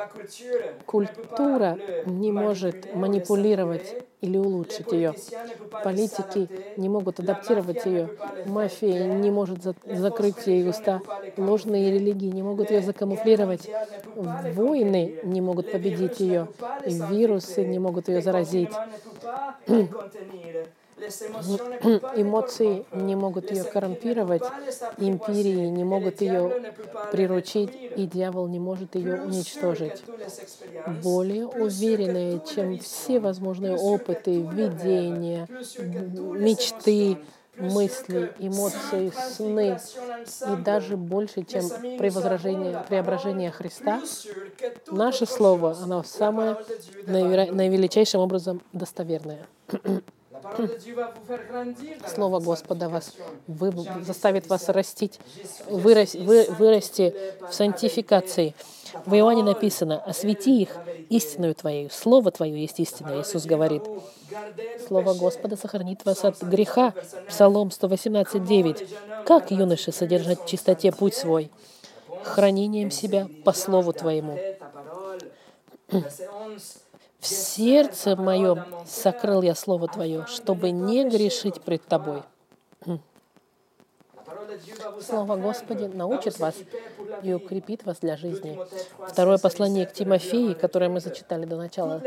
Культура 0.85 1.77
не 2.05 2.31
может 2.31 2.95
манипулировать 2.95 4.03
или 4.21 4.37
улучшить 4.37 4.91
ее. 4.93 5.13
Политики 5.83 6.49
не 6.77 6.87
могут 6.87 7.19
адаптировать 7.19 7.85
ее. 7.85 8.09
Мафия 8.45 9.13
не 9.13 9.29
может 9.31 9.61
за 9.61 9.75
закрыть 9.85 10.47
ей 10.47 10.67
уста. 10.67 11.01
Ложные 11.37 11.91
религии 11.91 12.31
не 12.31 12.41
могут 12.41 12.71
ее 12.71 12.81
закамуфлировать. 12.81 13.69
Войны 14.15 15.19
не 15.23 15.41
могут 15.41 15.71
победить 15.71 16.21
ее. 16.21 16.47
Вирусы 16.85 17.65
не 17.65 17.79
могут 17.79 18.07
ее 18.07 18.21
заразить. 18.21 18.71
Эмоции 22.15 22.85
не 22.93 23.15
могут 23.15 23.51
ее 23.51 23.63
коррумпировать, 23.63 24.43
империи 24.97 25.67
не 25.67 25.83
могут 25.83 26.21
ее 26.21 26.61
приручить, 27.11 27.71
и 27.95 28.05
дьявол 28.05 28.47
не 28.47 28.59
может 28.59 28.95
ее 28.95 29.15
уничтожить. 29.15 30.03
Более 31.03 31.47
уверенные, 31.47 32.41
чем 32.41 32.77
все 32.79 33.19
возможные 33.19 33.75
опыты, 33.75 34.41
видения, 34.41 35.47
мечты, 35.79 37.17
мысли, 37.57 38.31
эмоции, 38.39 39.11
сны, 39.15 39.79
и 40.51 40.55
даже 40.63 40.97
больше, 40.97 41.43
чем 41.43 41.69
преображение, 41.97 42.83
преображение 42.87 43.51
Христа, 43.51 44.01
наше 44.91 45.25
Слово, 45.25 45.77
оно 45.81 46.03
самое 46.03 46.57
наивеличайшим 47.05 48.21
образом 48.21 48.61
достоверное. 48.71 49.45
Слово 52.13 52.39
Господа 52.39 52.89
вас 52.89 53.13
вы, 53.47 53.71
заставит 54.03 54.47
вас 54.47 54.69
растить, 54.69 55.19
вырасти, 55.67 56.17
вы, 56.17 56.45
вырасти 56.49 57.13
в 57.49 57.53
сантификации. 57.53 58.53
В 59.05 59.15
Иоанне 59.15 59.43
написано, 59.43 60.01
«Освети 60.03 60.61
их 60.61 60.77
истинную 61.09 61.55
Твоей, 61.55 61.89
Слово 61.89 62.31
Твое 62.31 62.61
есть 62.61 62.79
истина», 62.79 63.19
Иисус 63.19 63.45
говорит. 63.45 63.83
Слово 64.87 65.13
Господа 65.13 65.55
сохранит 65.55 66.05
вас 66.05 66.23
от 66.23 66.41
греха. 66.41 66.93
Псалом 67.27 67.69
118.9. 67.69 69.25
«Как 69.25 69.51
юноши 69.51 69.91
содержать 69.91 70.41
в 70.41 70.45
чистоте 70.47 70.91
путь 70.91 71.15
свой? 71.15 71.49
Хранением 72.23 72.91
себя 72.91 73.27
по 73.43 73.53
Слову 73.53 73.93
Твоему». 73.93 74.37
В 77.23 77.25
сердце 77.25 78.17
моем 78.17 78.65
сокрыл 78.85 79.41
я 79.43 79.55
Слово 79.55 79.87
Твое, 79.87 80.25
чтобы 80.27 80.71
не 80.71 81.09
грешить 81.09 81.61
пред 81.61 81.81
Тобой. 81.85 82.21
Слово 85.01 85.37
Господи 85.37 85.85
научит 85.85 86.37
вас 86.39 86.53
и 87.23 87.31
укрепит 87.31 87.85
вас 87.85 87.99
для 88.01 88.17
жизни. 88.17 88.59
Второе 89.07 89.37
послание 89.37 89.85
к 89.85 89.93
Тимофею, 89.93 90.53
которое 90.59 90.89
мы 90.89 90.99
зачитали 90.99 91.45
до 91.45 91.55
начала. 91.55 92.03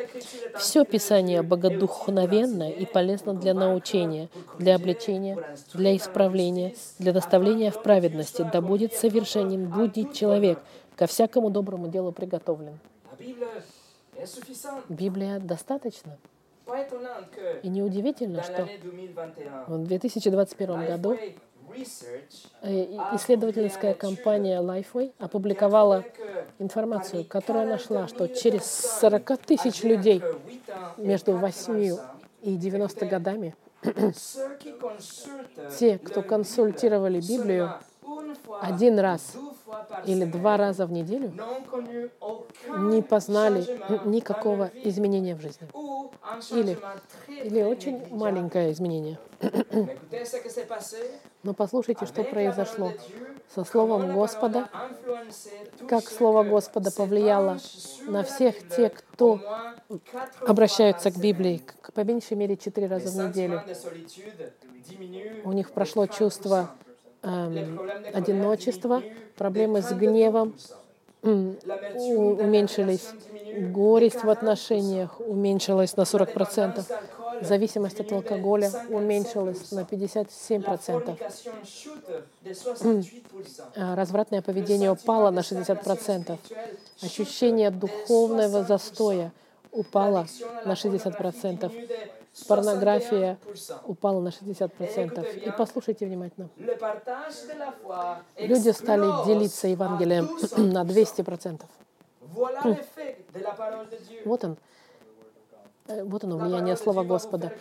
Все 0.58 0.84
Писание 0.84 1.40
богодухновенно 1.40 2.70
и 2.70 2.84
полезно 2.84 3.32
для 3.32 3.54
научения, 3.54 4.28
для 4.58 4.74
обличения, 4.74 5.38
для 5.72 5.96
исправления, 5.96 6.74
для 6.98 7.14
наставления 7.14 7.70
в 7.70 7.82
праведности, 7.82 8.46
да 8.52 8.60
будет 8.60 8.92
совершенен, 8.92 9.66
будет 9.66 10.12
человек, 10.12 10.58
ко 10.94 11.06
всякому 11.06 11.48
доброму 11.48 11.88
делу 11.88 12.12
приготовлен. 12.12 12.78
Библия 14.88 15.38
достаточно. 15.40 16.18
И 17.62 17.68
неудивительно, 17.68 18.42
что 18.42 18.68
в 19.68 19.84
2021 19.84 20.86
году 20.86 21.16
э, 21.16 22.84
исследовательская 23.14 23.94
компания 23.94 24.60
Lifeway 24.60 25.12
опубликовала 25.18 26.04
информацию, 26.58 27.24
которая 27.24 27.66
нашла, 27.66 28.08
что 28.08 28.26
через 28.26 28.64
40 29.00 29.38
тысяч 29.38 29.84
людей 29.84 30.22
между 30.96 31.36
8 31.36 31.96
и 32.42 32.56
90 32.56 33.06
годами 33.06 33.54
те, 35.78 35.98
кто 35.98 36.22
консультировали 36.22 37.20
Библию 37.20 37.74
один 38.60 38.98
раз 38.98 39.36
или 40.04 40.24
два 40.24 40.56
раза 40.56 40.86
в 40.86 40.92
неделю 40.92 41.32
не 42.78 43.02
познали 43.02 43.64
никакого 44.04 44.70
изменения 44.84 45.34
в 45.34 45.40
жизни. 45.40 45.68
Или, 46.50 46.78
или 47.28 47.62
очень 47.62 48.06
маленькое 48.14 48.72
изменение. 48.72 49.18
Но 51.42 51.54
послушайте, 51.54 52.06
что 52.06 52.24
произошло 52.24 52.92
со 53.54 53.64
Словом 53.64 54.12
Господа, 54.12 54.68
как 55.88 56.04
Слово 56.04 56.42
Господа 56.44 56.90
повлияло 56.90 57.58
на 58.06 58.22
всех 58.22 58.68
тех, 58.68 58.92
кто 58.94 59.40
обращаются 60.40 61.10
к 61.10 61.16
Библии, 61.16 61.62
по 61.94 62.00
меньшей 62.00 62.36
мере 62.36 62.56
четыре 62.56 62.88
раза 62.88 63.10
в 63.10 63.28
неделю. 63.28 63.62
У 65.44 65.52
них 65.52 65.70
прошло 65.72 66.06
чувство 66.06 66.70
эм, 67.26 67.80
одиночества, 68.14 69.02
проблемы 69.36 69.82
с 69.82 69.92
гневом 69.92 70.54
уменьшились, 71.22 73.08
горесть 73.56 74.22
в 74.22 74.30
отношениях 74.30 75.20
уменьшилась 75.20 75.96
на 75.96 76.02
40%, 76.02 76.84
зависимость 77.42 78.00
от 78.00 78.12
алкоголя 78.12 78.70
уменьшилась 78.88 79.72
на 79.72 79.80
57%, 79.80 81.18
а 83.74 83.96
развратное 83.96 84.42
поведение 84.42 84.90
упало 84.90 85.30
на 85.30 85.40
60%, 85.40 86.38
ощущение 87.02 87.70
духовного 87.70 88.62
застоя 88.62 89.32
упало 89.72 90.26
на 90.64 90.72
60%, 90.72 91.72
порнография 92.44 93.38
упала 93.86 94.20
на 94.20 94.28
60%. 94.28 95.46
И 95.46 95.50
послушайте 95.56 96.06
внимательно. 96.06 96.48
Люди 98.36 98.70
стали 98.70 99.26
делиться 99.26 99.68
Евангелием 99.68 100.26
на 100.56 100.82
200%. 100.84 101.62
Вот 104.24 104.44
он. 104.44 104.56
Э, 105.88 106.02
вот 106.04 106.24
оно, 106.24 106.36
влияние 106.36 106.76
Слова 106.76 107.04
Господа. 107.04 107.52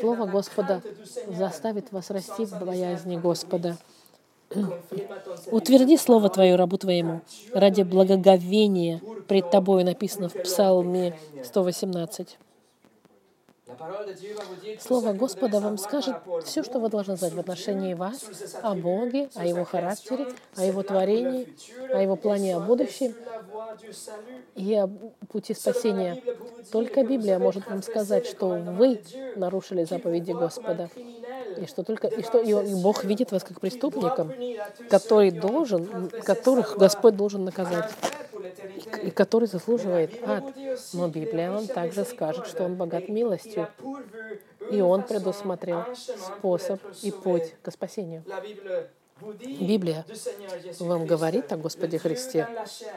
Слово 0.00 0.26
Господа 0.26 0.82
заставит 1.28 1.92
вас 1.92 2.10
расти 2.10 2.44
в 2.44 2.64
боязни 2.64 3.16
Господа. 3.16 3.76
Утверди 5.50 5.96
Слово 5.96 6.28
Твое 6.28 6.56
рабу 6.56 6.76
Твоему 6.76 7.20
ради 7.54 7.82
благоговения 7.82 9.00
пред 9.28 9.50
Тобою 9.50 9.84
написано 9.84 10.28
в 10.28 10.34
Псалме 10.34 11.16
118. 11.44 12.38
Слово 14.80 15.12
Господа 15.12 15.60
вам 15.60 15.78
скажет 15.78 16.16
все, 16.44 16.62
что 16.62 16.78
вы 16.78 16.88
должны 16.88 17.16
знать 17.16 17.32
в 17.32 17.40
отношении 17.40 17.94
вас, 17.94 18.24
о 18.62 18.74
Боге, 18.74 19.28
о 19.34 19.46
Его 19.46 19.64
характере, 19.64 20.26
о 20.56 20.64
Его 20.64 20.82
творении, 20.82 21.48
о 21.92 22.00
Его 22.02 22.16
плане 22.16 22.56
о 22.56 22.60
будущем 22.60 23.14
и 24.54 24.74
о 24.74 24.88
пути 25.28 25.54
спасения. 25.54 26.22
Только 26.72 27.04
Библия 27.04 27.38
может 27.38 27.68
вам 27.68 27.82
сказать, 27.82 28.26
что 28.26 28.48
вы 28.48 29.00
нарушили 29.36 29.84
заповеди 29.84 30.32
Господа, 30.32 30.90
и 31.56 31.66
что 31.66 31.82
только 31.82 32.08
и 32.08 32.22
что 32.22 32.38
и, 32.40 32.74
Бог 32.74 33.04
видит 33.04 33.32
вас 33.32 33.44
как 33.44 33.60
преступником, 33.60 34.32
который 34.88 35.30
должен, 35.30 36.10
которых 36.24 36.76
Господь 36.76 37.16
должен 37.16 37.44
наказать 37.44 37.90
и 39.02 39.10
который 39.10 39.46
заслуживает 39.46 40.10
ад. 40.26 40.44
Но 40.92 41.08
Библия 41.08 41.50
вам 41.50 41.66
также 41.66 42.04
скажет, 42.04 42.46
что 42.46 42.64
Он 42.64 42.76
богат 42.76 43.08
милостью, 43.08 43.68
и 44.70 44.80
Он 44.80 45.02
предусмотрел 45.02 45.84
способ 45.96 46.80
и 47.02 47.10
путь 47.10 47.54
к 47.62 47.70
спасению. 47.70 48.24
Библия 49.60 50.04
вам 50.78 51.04
говорит 51.04 51.52
о 51.52 51.56
Господе 51.56 51.98
Христе, 51.98 52.48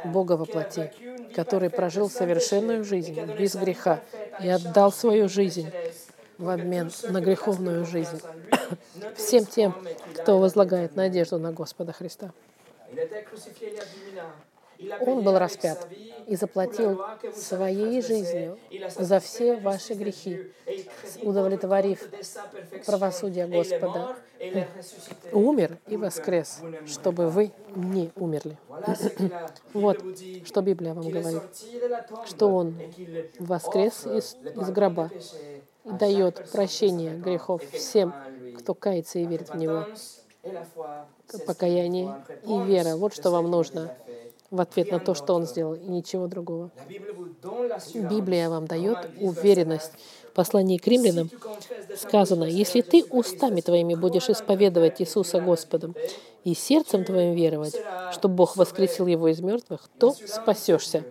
Бога 0.05 0.33
во 0.33 0.45
плоти, 0.45 0.93
который 1.35 1.69
прожил 1.69 2.09
совершенную 2.09 2.83
жизнь 2.83 3.19
без 3.37 3.55
греха 3.55 3.99
и 4.41 4.47
отдал 4.47 4.91
свою 4.91 5.27
жизнь 5.27 5.69
в 6.37 6.49
обмен 6.49 6.91
на 7.09 7.19
греховную 7.21 7.85
жизнь 7.85 8.21
всем 9.15 9.45
тем, 9.45 9.75
кто 10.17 10.39
возлагает 10.39 10.95
надежду 10.95 11.37
на 11.37 11.51
Господа 11.51 11.91
Христа. 11.91 12.31
Он 15.01 15.23
был 15.23 15.37
распят 15.37 15.87
и 16.27 16.35
заплатил 16.35 17.01
своей 17.35 18.01
жизнью 18.01 18.57
за 18.97 19.19
все 19.19 19.55
ваши 19.55 19.93
грехи, 19.93 20.51
удовлетворив 21.21 22.07
правосудие 22.85 23.47
Господа. 23.47 24.15
Умер 25.31 25.77
и 25.87 25.97
воскрес, 25.97 26.61
чтобы 26.85 27.29
вы 27.29 27.51
не 27.75 28.11
умерли. 28.15 28.57
Вот, 29.73 30.03
что 30.45 30.61
Библия 30.61 30.93
вам 30.93 31.09
говорит, 31.09 31.41
что 32.27 32.49
Он 32.49 32.75
воскрес 33.39 34.05
из, 34.05 34.35
из 34.35 34.69
гроба 34.69 35.09
и 35.85 35.91
дает 35.91 36.49
прощение 36.51 37.15
грехов 37.17 37.61
всем, 37.71 38.13
кто 38.57 38.73
кается 38.73 39.19
и 39.19 39.25
верит 39.25 39.49
в 39.49 39.57
Него. 39.57 39.85
Покаяние 41.47 42.23
и 42.45 42.59
вера. 42.67 42.95
Вот 42.97 43.13
что 43.13 43.31
вам 43.31 43.49
нужно 43.49 43.95
в 44.53 44.61
ответ 44.61 44.91
на 44.91 44.99
то, 44.99 45.15
что 45.15 45.33
Он 45.33 45.45
сделал, 45.45 45.73
и 45.73 45.85
ничего 45.87 46.27
другого. 46.27 46.69
Библия 47.95 48.49
вам 48.49 48.67
дает 48.67 48.97
уверенность. 49.19 49.91
Послании 50.35 50.77
к 50.77 50.87
римлянам 50.87 51.29
сказано, 51.95 52.43
«Если 52.43 52.81
ты 52.81 53.03
устами 53.09 53.61
твоими 53.61 53.95
будешь 53.95 54.29
исповедовать 54.29 55.01
Иисуса 55.01 55.39
Господом 55.39 55.95
и 56.43 56.53
сердцем 56.53 57.03
твоим 57.03 57.33
веровать, 57.35 57.75
что 58.11 58.29
Бог 58.29 58.55
воскресил 58.55 59.07
его 59.07 59.27
из 59.27 59.41
мертвых, 59.41 59.89
то 59.99 60.13
спасешься». 60.13 61.03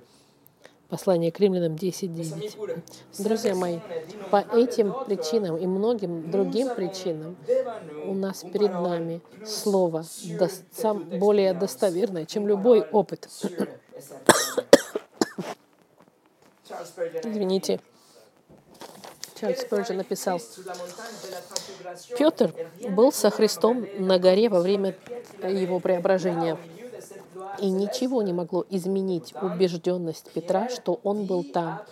Послание 0.92 1.33
к 1.33 1.40
римлянам 1.40 1.72
10.9. 1.72 2.83
Друзья 3.24 3.55
мои, 3.55 3.78
по 4.31 4.44
этим 4.55 4.92
причинам 5.07 5.57
и 5.57 5.66
многим 5.66 6.31
другим 6.31 6.68
причинам 6.74 7.35
у 8.05 8.12
нас 8.12 8.42
перед 8.42 8.72
нами 8.72 9.22
Слово 9.46 10.05
до, 10.38 10.50
сам 10.70 11.05
более 11.05 11.55
достоверное, 11.55 12.26
чем 12.26 12.46
любой 12.46 12.83
опыт. 12.83 13.26
Извините. 17.24 17.81
Чарльз 19.40 19.64
Спurgeon 19.64 19.94
написал, 19.94 20.38
Петр 22.18 22.52
был 22.90 23.12
со 23.12 23.31
Христом 23.31 23.87
на 23.98 24.18
горе 24.18 24.50
во 24.50 24.61
время 24.61 24.94
его 25.42 25.81
преображения. 25.81 26.59
И 27.59 27.71
ничего 27.71 28.23
не 28.23 28.33
могло 28.33 28.64
изменить 28.71 29.35
убежденность 29.40 30.31
Петра, 30.33 30.68
что 30.68 31.01
он 31.03 31.25
был 31.25 31.45
там, 31.45 31.83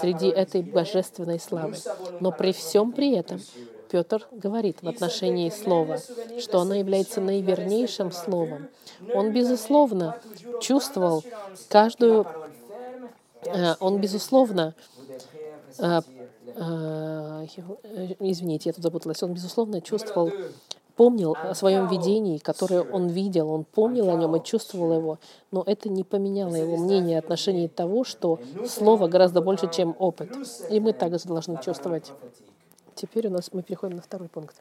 среди 0.00 0.28
этой 0.28 0.62
божественной 0.62 1.40
славы. 1.40 1.76
Но 2.20 2.32
при 2.32 2.52
всем 2.52 2.92
при 2.92 3.14
этом 3.14 3.40
Петр 3.90 4.26
говорит 4.32 4.82
в 4.82 4.88
отношении 4.88 5.50
слова, 5.50 5.98
что 6.40 6.60
оно 6.60 6.74
является 6.74 7.20
наивернейшим 7.20 8.10
словом. 8.10 8.68
Он, 9.14 9.32
безусловно, 9.32 10.18
чувствовал 10.60 11.22
каждую... 11.68 12.26
Э, 13.44 13.74
он, 13.78 14.00
безусловно, 14.00 14.74
э, 15.78 16.00
э, 16.56 17.46
извините, 18.18 18.70
я 18.70 18.72
тут 18.72 18.82
запуталась. 18.82 19.22
Он, 19.22 19.32
безусловно, 19.32 19.80
чувствовал 19.80 20.32
помнил 20.96 21.36
о 21.42 21.54
своем 21.54 21.88
видении, 21.88 22.38
которое 22.38 22.82
он 22.82 23.08
видел, 23.08 23.50
он 23.50 23.64
помнил 23.64 24.10
о 24.10 24.14
нем 24.14 24.36
и 24.36 24.42
чувствовал 24.42 24.92
его, 24.92 25.18
но 25.50 25.62
это 25.66 25.88
не 25.88 26.04
поменяло 26.04 26.54
его 26.54 26.76
мнение 26.76 27.18
отношении 27.18 27.66
того, 27.66 28.04
что 28.04 28.38
слово 28.68 29.08
гораздо 29.08 29.40
больше, 29.40 29.70
чем 29.70 29.96
опыт. 29.98 30.30
И 30.70 30.80
мы 30.80 30.92
также 30.92 31.26
должны 31.26 31.60
чувствовать. 31.62 32.12
Теперь 32.94 33.26
у 33.28 33.30
нас 33.30 33.50
мы 33.52 33.62
переходим 33.62 33.96
на 33.96 34.02
второй 34.02 34.28
пункт. 34.28 34.56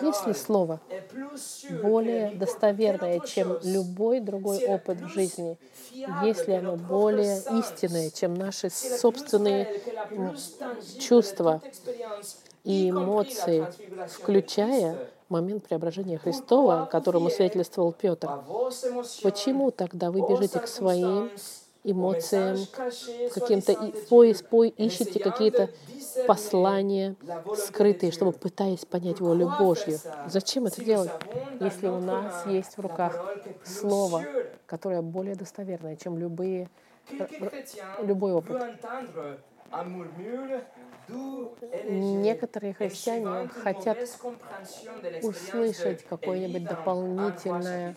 Если 0.00 0.32
слово 0.32 0.80
более 1.82 2.30
достоверное, 2.30 3.20
чем 3.20 3.58
любой 3.64 4.20
другой 4.20 4.64
опыт 4.64 5.00
в 5.00 5.08
жизни, 5.08 5.58
если 6.22 6.52
оно 6.52 6.76
более 6.76 7.38
истинное, 7.58 8.10
чем 8.10 8.34
наши 8.34 8.70
собственные 8.70 9.80
чувства, 11.00 11.60
и 12.66 12.90
эмоции, 12.90 13.66
включая 14.08 14.98
момент 15.28 15.64
преображения 15.66 16.18
Христова, 16.18 16.88
которому 16.90 17.30
свидетельствовал 17.30 17.92
Петр. 17.92 18.28
Почему 19.22 19.70
тогда 19.70 20.10
вы 20.10 20.20
бежите 20.28 20.58
к 20.58 20.66
своим 20.66 21.30
эмоциям, 21.84 22.58
каким-то 23.32 23.74
в 23.74 24.08
поиск, 24.08 24.46
пой, 24.46 24.70
ищете 24.70 25.20
какие-то 25.20 25.70
послания 26.26 27.14
скрытые, 27.56 28.10
чтобы 28.10 28.32
пытаясь 28.32 28.84
понять 28.84 29.20
волю 29.20 29.52
Божью. 29.60 29.98
Зачем 30.26 30.66
это 30.66 30.84
делать, 30.84 31.12
если 31.60 31.86
у 31.86 32.00
нас 32.00 32.44
есть 32.46 32.76
в 32.76 32.80
руках 32.80 33.24
Слово, 33.64 34.24
которое 34.66 35.02
более 35.02 35.36
достоверное, 35.36 35.94
чем 35.94 36.18
любые, 36.18 36.68
любой 38.02 38.32
опыт? 38.32 38.60
Некоторые 41.08 42.74
христиане 42.74 43.48
хотят 43.48 43.98
услышать 45.22 46.04
какое-нибудь 46.04 46.64
дополнительное 46.64 47.94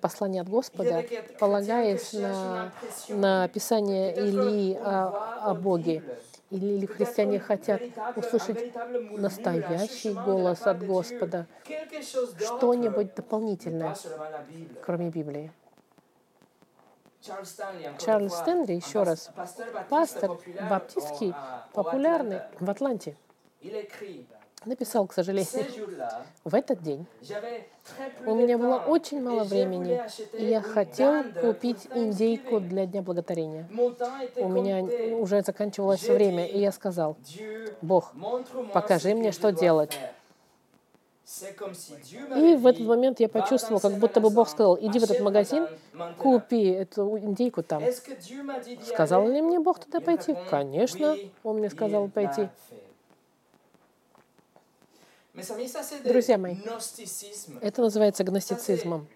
послание 0.00 0.42
от 0.42 0.48
Господа, 0.48 1.04
полагаясь 1.38 2.12
на, 2.12 2.72
на 3.08 3.48
Писание 3.48 4.14
Илии 4.14 4.74
о, 4.74 5.50
о 5.50 5.54
Боге. 5.54 6.02
Или, 6.50 6.66
или 6.66 6.86
христиане 6.86 7.40
хотят 7.40 7.80
услышать 8.14 8.72
настоящий 9.12 10.12
голос 10.12 10.62
от 10.66 10.84
Господа, 10.86 11.46
что-нибудь 12.38 13.14
дополнительное, 13.14 13.96
кроме 14.82 15.08
Библии. 15.08 15.50
Чарльз 17.98 18.34
Стэнли, 18.34 18.72
еще 18.72 19.04
раз, 19.04 19.30
пастор 19.88 20.38
баптистский, 20.68 21.34
популярный 21.72 22.40
в 22.58 22.68
Атланте, 22.68 23.16
написал, 24.64 25.06
к 25.06 25.12
сожалению, 25.12 25.66
в 26.44 26.54
этот 26.54 26.82
день. 26.82 27.06
у 28.26 28.34
меня 28.34 28.58
было 28.58 28.76
очень 28.78 29.22
мало 29.22 29.44
времени, 29.44 30.00
и 30.32 30.44
я 30.44 30.60
хотел 30.60 31.24
купить 31.40 31.88
индейку 31.94 32.60
для 32.60 32.86
Дня 32.86 33.02
Благодарения. 33.02 33.68
У 34.36 34.48
меня 34.48 34.82
уже 35.16 35.42
заканчивалось 35.42 36.08
время, 36.08 36.46
и 36.46 36.58
я 36.58 36.72
сказал, 36.72 37.16
Бог, 37.80 38.12
покажи 38.72 39.14
мне, 39.14 39.32
что 39.32 39.52
делать. 39.52 39.98
И 42.36 42.56
в 42.56 42.66
этот 42.66 42.82
момент 42.82 43.20
я 43.20 43.28
почувствовал, 43.28 43.80
как 43.80 43.94
будто 43.94 44.20
бы 44.20 44.30
Бог 44.30 44.48
сказал, 44.48 44.78
иди 44.78 44.98
в 44.98 45.04
этот 45.04 45.20
магазин, 45.20 45.66
купи 46.18 46.64
эту 46.64 47.18
индейку 47.18 47.62
там. 47.62 47.82
Сказал 48.84 49.28
ли 49.28 49.40
мне 49.40 49.58
Бог 49.58 49.78
туда 49.78 50.00
пойти? 50.00 50.36
Конечно, 50.50 51.16
Он 51.42 51.58
мне 51.58 51.70
сказал 51.70 52.08
пойти. 52.08 52.48
Друзья 56.04 56.36
мои, 56.36 56.56
это 57.62 57.80
называется 57.80 58.24
гностицизмом. 58.24 59.08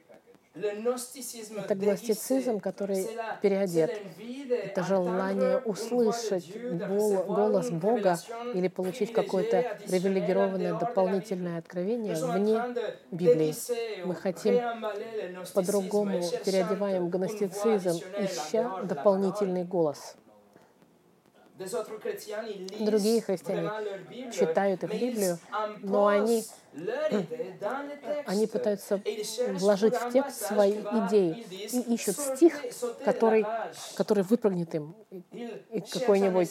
Это 0.56 1.74
гностицизм, 1.74 2.60
который 2.60 3.06
переодет. 3.42 4.00
Это 4.64 4.82
желание 4.82 5.58
услышать 5.58 6.50
голос 6.72 7.70
Бога 7.70 8.18
или 8.54 8.68
получить 8.68 9.12
какое-то 9.12 9.78
привилегированное 9.86 10.78
дополнительное 10.78 11.58
откровение 11.58 12.14
вне 12.14 12.62
Библии. 13.10 13.54
Мы 14.04 14.14
хотим 14.14 14.60
по-другому 15.54 16.22
переодеваем 16.44 17.10
гностицизм, 17.10 18.00
ища 18.18 18.82
дополнительный 18.84 19.64
голос. 19.64 20.16
Другие 21.58 23.22
христиане 23.22 23.70
читают 24.30 24.84
их 24.84 24.92
Библию, 24.92 25.38
но 25.82 26.06
они, 26.06 26.44
они 28.26 28.46
пытаются 28.46 29.00
вложить 29.52 29.94
в 29.94 30.12
текст 30.12 30.46
свои 30.46 30.72
идеи. 30.72 31.46
и 31.50 31.94
ищут 31.94 32.18
стих, 32.18 32.60
который, 33.04 33.46
который 33.96 34.24
выпрыгнет 34.24 34.74
им, 34.74 34.94
и 35.10 35.80
какой-нибудь, 35.80 36.50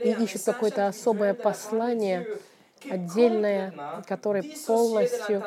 и 0.00 0.10
ищут 0.22 0.42
какое-то 0.44 0.86
особое 0.86 1.34
послание, 1.34 2.38
отдельное, 2.88 4.02
которое 4.06 4.44
полностью 4.66 5.42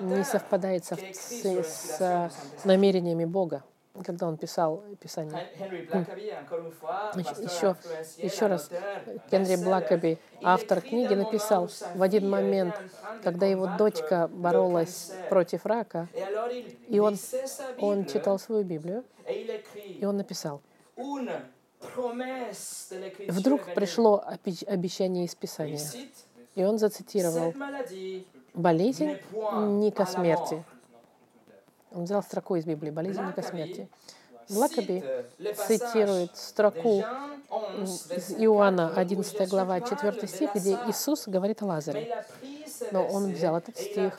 не 0.00 0.24
совпадает 0.24 0.84
со, 0.84 0.96
с, 0.96 1.44
с 1.44 2.64
намерениями 2.64 3.26
Бога 3.26 3.62
когда 4.04 4.26
он 4.26 4.36
писал 4.36 4.82
Писание. 5.00 5.46
Еще, 7.14 7.76
еще 8.18 8.46
раз, 8.46 8.70
Генри 9.30 9.56
Блакаби, 9.56 10.18
автор 10.42 10.80
книги, 10.80 11.14
написал 11.14 11.68
в 11.94 12.02
один 12.02 12.28
момент, 12.28 12.74
когда 13.22 13.46
его 13.46 13.68
дочка 13.78 14.28
боролась 14.28 15.12
против 15.28 15.66
рака, 15.66 16.08
и 16.88 16.98
он, 16.98 17.16
он 17.78 18.06
читал 18.06 18.38
свою 18.38 18.64
Библию, 18.64 19.04
и 19.26 20.04
он 20.04 20.16
написал, 20.16 20.62
Вдруг 23.28 23.74
пришло 23.74 24.24
обещание 24.66 25.24
из 25.24 25.34
Писания, 25.34 25.80
и 26.54 26.64
он 26.64 26.78
зацитировал, 26.78 27.52
«Болезнь 28.54 29.16
не 29.32 29.90
ко 29.90 30.06
смерти, 30.06 30.62
он 31.94 32.04
взял 32.04 32.22
строку 32.22 32.56
из 32.56 32.64
Библии 32.64 32.90
«Болезненника 32.90 33.42
смерти». 33.42 33.88
Лакаби 34.50 35.02
цитирует 35.66 36.36
строку 36.36 37.02
из 37.78 38.34
Иоанна, 38.38 38.92
11 38.96 39.48
глава, 39.48 39.80
4 39.80 40.26
стих, 40.26 40.54
где 40.54 40.78
Иисус 40.88 41.28
говорит 41.28 41.62
о 41.62 41.66
Лазаре. 41.66 42.24
Но 42.90 43.06
он 43.06 43.32
взял 43.32 43.56
этот 43.56 43.76
стих 43.78 44.18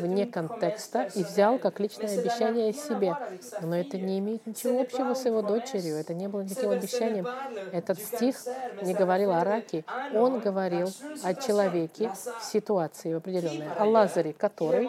вне 0.00 0.26
контекста 0.26 1.10
и 1.14 1.24
взял 1.24 1.58
как 1.58 1.80
личное 1.80 2.18
обещание 2.18 2.70
о 2.70 2.72
себе. 2.72 3.16
Но 3.60 3.76
это 3.76 3.98
не 3.98 4.20
имеет 4.20 4.46
ничего 4.46 4.80
общего 4.80 5.14
с 5.14 5.24
его 5.24 5.42
дочерью. 5.42 5.96
Это 5.96 6.14
не 6.14 6.28
было 6.28 6.42
никаким 6.42 6.70
обещанием. 6.70 7.26
Этот 7.72 7.98
стих 7.98 8.36
не 8.82 8.94
говорил 8.94 9.32
о 9.32 9.42
раке. 9.42 9.84
Он 10.14 10.38
говорил 10.38 10.88
о 11.24 11.34
человеке 11.34 12.12
в 12.40 12.44
ситуации 12.44 13.14
определенной. 13.14 13.68
О 13.74 13.84
Лазаре, 13.84 14.32
который 14.32 14.88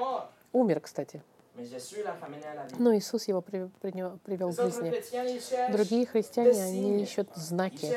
умер, 0.53 0.81
кстати 0.81 1.21
Но 2.77 2.95
Иисус 2.95 3.27
его 3.27 3.41
привел 3.41 3.69
к 3.79 4.61
жизни. 4.61 5.71
Другие 5.71 6.05
христиане, 6.05 6.63
они 6.63 7.03
ищут 7.03 7.29
знаки. 7.35 7.93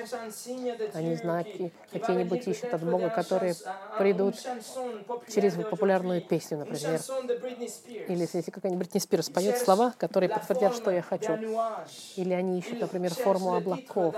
Они 0.94 1.14
знаки 1.16 1.72
какие-нибудь 1.92 2.46
ищут 2.48 2.74
от 2.74 2.82
Бога, 2.82 3.10
которые 3.10 3.54
придут 3.98 4.36
через 5.32 5.54
популярную 5.54 6.22
песню, 6.22 6.58
например. 6.58 7.00
Или 8.08 8.28
если 8.32 8.50
какая-нибудь 8.50 8.82
Бритни 8.82 8.98
Спирс 8.98 9.28
поет 9.30 9.58
слова, 9.58 9.94
которые 9.96 10.28
подтвердят, 10.28 10.74
что 10.74 10.90
я 10.90 11.02
хочу. 11.02 11.38
Или 12.16 12.32
они 12.32 12.58
ищут, 12.58 12.80
например, 12.80 13.14
форму 13.14 13.54
облаков. 13.54 14.14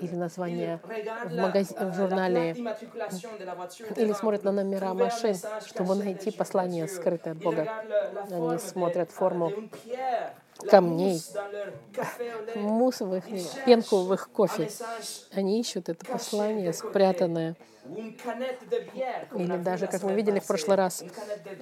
Или 0.00 0.14
название 0.14 0.80
в, 1.24 1.34
магаз... 1.34 1.70
в 1.70 1.94
журнале. 1.94 2.50
Или 3.96 4.12
смотрят 4.12 4.44
на 4.44 4.52
номера 4.52 4.94
машин, 4.94 5.36
чтобы 5.66 5.94
найти 5.94 6.30
послание, 6.30 6.88
скрытое 6.88 7.32
от 7.32 7.38
Бога. 7.38 7.68
Они 8.30 8.58
смотрят 8.66 9.10
форму 9.10 9.52
камней, 10.68 11.22
их, 13.16 13.24
пенку 13.64 14.02
в 14.02 14.12
их 14.14 14.30
кофе. 14.30 14.70
Они 15.32 15.60
ищут 15.60 15.88
это 15.88 16.04
послание, 16.04 16.72
спрятанное. 16.72 17.56
Или 19.36 19.56
даже, 19.58 19.86
как 19.86 20.02
мы 20.02 20.14
видели 20.14 20.40
в 20.40 20.46
прошлый 20.46 20.76
раз, 20.76 21.04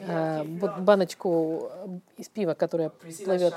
э, 0.06 0.44
баночку 0.44 1.70
из 2.16 2.28
пива, 2.28 2.54
которая 2.54 2.90
плывет. 3.24 3.54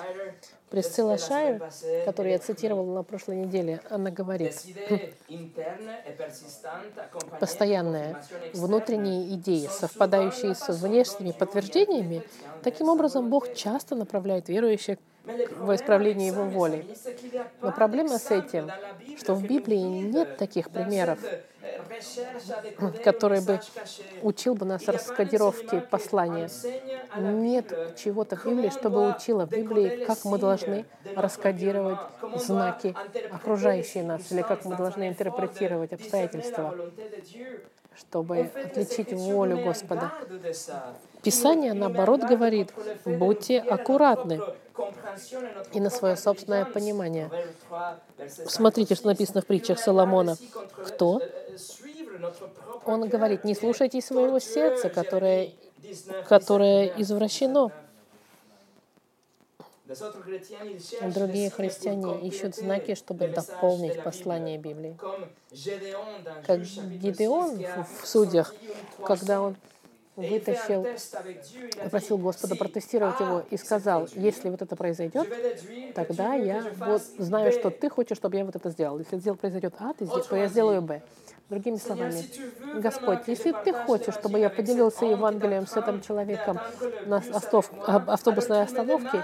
Присцилла 0.70 1.18
Шайер, 1.18 1.72
которую 2.04 2.34
я 2.34 2.40
цитировала 2.40 2.96
на 2.96 3.04
прошлой 3.04 3.38
неделе, 3.38 3.80
она 3.90 4.12
говорит, 4.12 4.54
постоянная 7.40 8.22
внутренние 8.54 9.34
идеи, 9.36 9.70
совпадающие 9.72 10.56
с 10.56 10.68
внешними 10.70 11.32
подтверждениями, 11.32 12.22
таким 12.64 12.90
образом 12.90 13.30
Бог 13.30 13.54
часто 13.54 13.96
направляет 13.96 14.50
верующих 14.50 14.98
в 15.58 15.76
исправлении 15.76 16.28
Его 16.28 16.44
воли. 16.44 16.86
Но 17.62 17.72
проблема 17.72 18.18
с 18.18 18.32
этим, 18.32 18.72
что 19.18 19.34
в 19.34 19.44
Библии 19.44 19.76
нет 19.78 20.38
таких 20.38 20.70
примеров, 20.70 21.20
который 23.04 23.42
бы 23.42 23.60
учил 24.22 24.56
бы 24.56 24.66
нас 24.66 24.88
раскодировке 24.88 25.82
послания. 25.82 26.50
Нет 27.18 27.98
чего-то 27.98 28.36
в 28.36 28.46
Библии, 28.46 28.70
чтобы 28.70 29.10
учила 29.10 29.46
в 29.46 29.52
Библии, 29.52 30.06
как 30.06 30.24
мы 30.26 30.38
должны 30.38 30.86
раскодировать 31.16 32.00
знаки, 32.36 32.96
окружающие 33.32 34.04
нас, 34.04 34.32
или 34.32 34.42
как 34.42 34.66
мы 34.66 34.76
должны 34.76 35.10
интерпретировать 35.10 35.94
обстоятельства, 35.94 36.76
чтобы 37.96 38.52
отличить 38.64 39.12
волю 39.14 39.64
Господа. 39.64 40.14
Писание, 41.28 41.74
наоборот, 41.74 42.22
говорит, 42.22 42.72
будьте 43.04 43.60
аккуратны 43.60 44.40
и 45.74 45.82
на 45.82 45.90
свое 45.90 46.16
собственное 46.16 46.64
понимание. 46.64 47.30
Смотрите, 48.46 48.96
что 48.96 49.08
написано 49.08 49.42
в 49.42 49.46
притчах 49.46 49.78
Соломона. 49.78 50.38
Кто 50.86 51.22
он 52.86 53.10
говорит, 53.10 53.44
не 53.44 53.56
слушайте 53.56 54.02
своего 54.02 54.40
сердца, 54.40 54.88
которое, 54.88 55.52
которое 56.30 56.94
извращено. 56.96 57.74
Другие 61.14 61.50
христиане 61.50 62.22
ищут 62.22 62.56
знаки, 62.56 62.96
чтобы 62.96 63.28
дополнить 63.28 64.02
послание 64.02 64.58
Библии. 64.58 64.98
Как 66.46 66.62
Гидеон 66.62 67.62
в 68.02 68.08
судьях, 68.08 68.56
когда 69.06 69.42
он 69.42 69.58
вытащил, 70.18 70.86
попросил 71.82 72.18
Господа 72.18 72.56
протестировать 72.56 73.20
его 73.20 73.44
и 73.50 73.58
сказал, 73.58 74.08
если 74.16 74.50
вот 74.50 74.62
это 74.62 74.76
произойдет, 74.76 75.28
тогда 75.94 76.34
я 76.34 76.66
вот 76.78 77.04
знаю, 77.18 77.52
что 77.52 77.70
ты 77.70 77.90
хочешь, 77.90 78.18
чтобы 78.18 78.36
я 78.36 78.46
вот 78.46 78.56
это 78.56 78.70
сделал. 78.70 78.98
Если 79.00 79.18
сделал 79.20 79.38
произойдет 79.38 79.76
А, 79.80 79.94
ты 79.94 80.06
то 80.06 80.36
я 80.36 80.48
сделаю 80.48 80.82
Б. 80.82 81.02
Другими 81.50 81.78
словами, 81.78 82.26
Господь, 82.82 83.20
если 83.28 83.54
Ты 83.64 83.72
хочешь, 83.72 84.16
чтобы 84.16 84.38
я 84.38 84.50
поделился 84.50 85.06
Евангелием 85.06 85.66
с 85.66 85.78
этим 85.78 86.02
человеком 86.02 86.60
на 87.06 87.24
автобусной 87.86 88.64
остановке, 88.64 89.24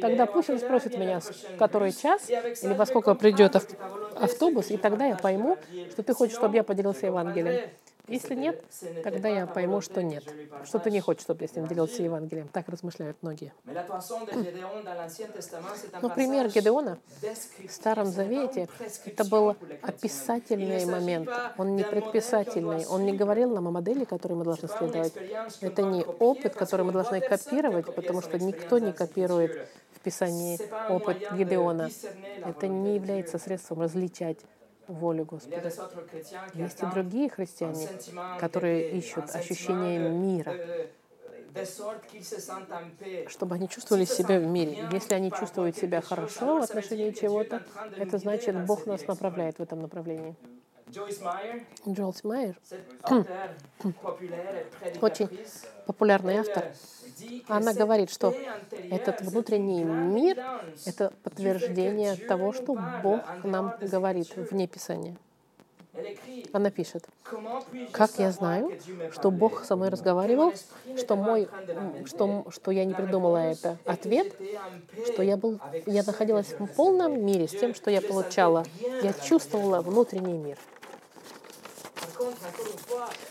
тогда 0.00 0.26
пусть 0.26 0.50
он 0.50 0.60
спросит 0.60 0.96
меня, 0.96 1.20
который 1.58 1.90
час 1.90 2.30
или 2.30 2.72
во 2.72 2.86
сколько 2.86 3.14
придет 3.16 3.56
автобус, 4.14 4.70
и 4.70 4.76
тогда 4.76 5.06
я 5.06 5.16
пойму, 5.16 5.58
что 5.90 6.04
Ты 6.04 6.14
хочешь, 6.14 6.36
чтобы 6.36 6.54
я 6.54 6.62
поделился 6.62 7.06
Евангелием. 7.06 7.68
Если 8.08 8.34
нет, 8.34 8.62
тогда 9.02 9.28
я 9.28 9.46
пойму, 9.46 9.80
что 9.80 10.02
нет. 10.02 10.24
Что 10.64 10.78
ты 10.78 10.90
не 10.90 11.00
хочешь, 11.00 11.22
чтобы 11.22 11.42
я 11.42 11.48
с 11.48 11.56
ним 11.56 11.66
делился 11.66 12.02
Евангелием. 12.02 12.48
Так 12.48 12.68
размышляют 12.68 13.16
многие. 13.22 13.52
Но 16.02 16.10
пример 16.10 16.48
Гедеона 16.48 16.98
в 17.66 17.70
Старом 17.70 18.06
Завете, 18.06 18.68
это 19.04 19.24
был 19.24 19.56
описательный 19.82 20.86
момент. 20.86 21.28
Он 21.58 21.74
не 21.74 21.82
предписательный. 21.82 22.86
Он 22.86 23.04
не 23.04 23.12
говорил 23.12 23.50
нам 23.50 23.68
о 23.68 23.70
модели, 23.72 24.04
которой 24.04 24.34
мы 24.34 24.44
должны 24.44 24.68
следовать. 24.68 25.14
Это 25.60 25.82
не 25.82 26.04
опыт, 26.04 26.54
который 26.54 26.84
мы 26.84 26.92
должны 26.92 27.20
копировать, 27.20 27.92
потому 27.94 28.22
что 28.22 28.38
никто 28.38 28.78
не 28.78 28.92
копирует 28.92 29.68
в 29.92 30.00
Писании 30.00 30.60
опыт 30.90 31.32
Гедеона. 31.32 31.90
Это 32.44 32.68
не 32.68 32.94
является 32.94 33.38
средством 33.38 33.82
различать 33.82 34.38
волю 34.88 35.24
Господа. 35.24 35.72
Есть 36.54 36.82
и 36.82 36.86
другие 36.86 37.28
христиане, 37.28 37.88
которые 38.38 38.90
ищут 38.92 39.34
ощущение 39.34 39.98
мира, 39.98 40.54
чтобы 43.28 43.54
они 43.54 43.68
чувствовали 43.68 44.04
себя 44.04 44.38
в 44.38 44.46
мире. 44.46 44.88
Если 44.92 45.14
они 45.14 45.30
чувствуют 45.32 45.76
себя 45.76 46.00
хорошо 46.00 46.60
в 46.60 46.62
отношении 46.62 47.10
чего-то, 47.10 47.62
это 47.96 48.18
значит, 48.18 48.66
Бог 48.66 48.86
нас 48.86 49.06
направляет 49.06 49.58
в 49.58 49.62
этом 49.62 49.80
направлении. 49.80 50.34
Джойс 50.88 52.22
Майер, 52.22 52.56
очень 55.00 55.28
популярный 55.86 56.36
автор, 56.36 56.64
она 57.48 57.72
говорит, 57.74 58.10
что 58.10 58.34
этот 58.90 59.20
внутренний 59.22 59.84
мир— 59.84 60.38
это 60.86 61.12
подтверждение 61.22 62.16
того, 62.16 62.52
что 62.52 62.76
Бог 63.02 63.20
нам 63.44 63.74
говорит 63.80 64.34
вне 64.36 64.66
Писания. 64.66 65.16
Она 66.52 66.70
пишет, 66.70 67.06
как 67.92 68.10
я 68.18 68.30
знаю, 68.30 68.72
что 69.12 69.30
Бог 69.30 69.64
со 69.64 69.76
мной 69.76 69.88
разговаривал, 69.88 70.52
что, 70.96 71.16
мой, 71.16 71.48
что, 72.04 72.44
что 72.50 72.70
я 72.70 72.84
не 72.84 72.92
придумала 72.92 73.38
это. 73.38 73.78
Ответ, 73.84 74.34
что 75.06 75.22
я, 75.22 75.36
был, 75.36 75.58
я 75.86 76.02
находилась 76.02 76.54
в 76.58 76.66
полном 76.66 77.24
мире 77.24 77.48
с 77.48 77.52
тем, 77.52 77.74
что 77.74 77.90
я 77.90 78.02
получала. 78.02 78.64
Я 79.02 79.12
чувствовала 79.14 79.80
внутренний 79.80 80.36
мир. 80.36 80.58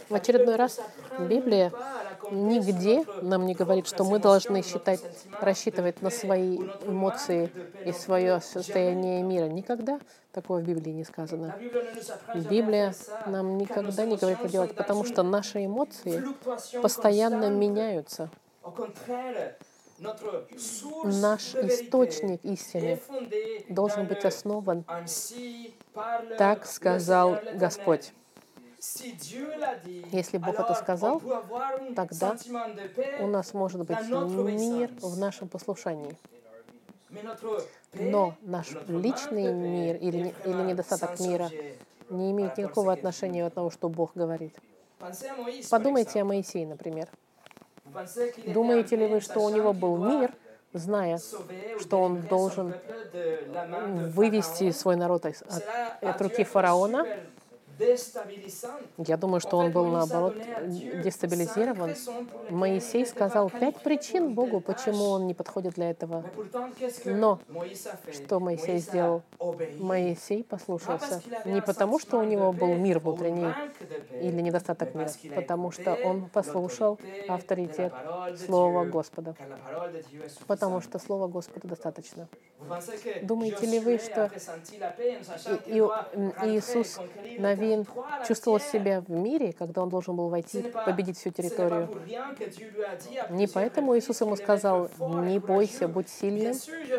В 0.09 0.13
очередной 0.15 0.55
раз 0.55 0.79
Библия 1.19 1.71
нигде 2.31 3.05
нам 3.21 3.45
не 3.45 3.53
говорит, 3.53 3.87
что 3.87 4.03
мы 4.03 4.19
должны 4.19 4.61
считать, 4.63 5.01
рассчитывать 5.39 6.01
на 6.01 6.09
свои 6.09 6.57
эмоции 6.85 7.51
и 7.85 7.91
свое 7.91 8.41
состояние 8.41 9.21
мира. 9.23 9.45
Никогда 9.45 9.99
такого 10.31 10.59
в 10.59 10.63
Библии 10.63 10.91
не 10.91 11.03
сказано. 11.03 11.55
Библия 12.35 12.93
нам 13.25 13.57
никогда 13.57 14.05
не 14.05 14.17
говорит 14.17 14.39
это 14.39 14.49
делать, 14.49 14.75
потому 14.75 15.03
что 15.05 15.23
наши 15.23 15.65
эмоции 15.65 16.23
постоянно 16.81 17.49
меняются. 17.49 18.29
Наш 21.03 21.55
источник 21.55 22.43
истины 22.43 22.99
должен 23.69 24.05
быть 24.07 24.25
основан, 24.25 24.83
так 26.37 26.65
сказал 26.65 27.37
Господь. 27.53 28.11
Если 30.11 30.37
Бог 30.37 30.59
это 30.59 30.73
сказал, 30.73 31.21
тогда 31.95 32.35
у 33.19 33.27
нас 33.27 33.53
может 33.53 33.85
быть 33.85 34.09
мир 34.09 34.89
в 35.01 35.17
нашем 35.17 35.47
послушании. 35.47 36.17
Но 37.93 38.35
наш 38.41 38.71
личный 38.87 39.53
мир 39.53 39.95
или, 39.95 40.33
или 40.43 40.61
недостаток 40.61 41.19
мира 41.19 41.49
не 42.09 42.31
имеет 42.31 42.57
никакого 42.57 42.93
отношения 42.93 43.45
от 43.45 43.53
того, 43.53 43.69
что 43.69 43.89
Бог 43.89 44.11
говорит. 44.15 44.55
Подумайте 45.69 46.21
о 46.21 46.25
Моисее, 46.25 46.67
например. 46.67 47.07
Думаете 48.47 48.95
ли 48.95 49.07
вы, 49.07 49.21
что 49.21 49.39
у 49.39 49.49
него 49.49 49.73
был 49.73 49.97
мир, 49.97 50.33
зная, 50.73 51.19
что 51.79 52.01
он 52.01 52.21
должен 52.21 52.73
вывести 54.11 54.71
свой 54.71 54.95
народ 54.95 55.25
от, 55.25 55.35
от 56.01 56.21
руки 56.21 56.43
фараона, 56.43 57.05
я 58.97 59.17
думаю, 59.17 59.39
что 59.39 59.57
он 59.57 59.71
был, 59.71 59.85
наоборот, 59.87 60.35
дестабилизирован. 61.03 61.95
Моисей 62.49 63.05
сказал 63.05 63.49
пять 63.49 63.77
причин 63.81 64.33
Богу, 64.33 64.59
почему 64.61 65.05
он 65.09 65.27
не 65.27 65.33
подходит 65.33 65.73
для 65.75 65.89
этого. 65.91 66.23
Но 67.05 67.39
что 68.11 68.39
Моисей 68.39 68.79
сделал? 68.79 69.21
Моисей 69.79 70.43
послушался. 70.43 71.21
Не 71.45 71.61
потому, 71.61 71.99
что 71.99 72.19
у 72.19 72.23
него 72.23 72.51
был 72.53 72.75
мир 72.75 72.99
внутренний, 72.99 73.53
или 74.21 74.41
недостаток 74.41 74.95
мира? 74.95 75.11
Потому 75.35 75.71
что 75.71 75.95
он 75.95 76.29
послушал 76.29 76.99
авторитет 77.27 77.93
Слова 78.45 78.85
Господа. 78.85 79.35
Потому 80.47 80.81
что 80.81 80.99
Слова 80.99 81.27
Господа 81.27 81.67
достаточно. 81.67 82.27
Думаете 83.21 83.65
ли 83.65 83.79
вы, 83.79 83.97
что 83.99 84.31
И- 85.67 85.77
И- 85.77 86.57
Иисус 86.57 86.99
Навин 87.65 87.85
чувствовал 88.27 88.59
себя 88.59 89.01
в 89.01 89.09
мире, 89.09 89.53
когда 89.53 89.83
он 89.83 89.89
должен 89.89 90.15
был 90.15 90.29
войти, 90.29 90.61
победить 90.85 91.17
всю 91.17 91.31
территорию? 91.31 91.89
Не 93.29 93.47
поэтому 93.47 93.97
Иисус 93.97 94.21
ему 94.21 94.35
сказал, 94.35 94.89
не 94.99 95.39
бойся, 95.39 95.87
будь 95.87 96.09
сильным 96.09 96.55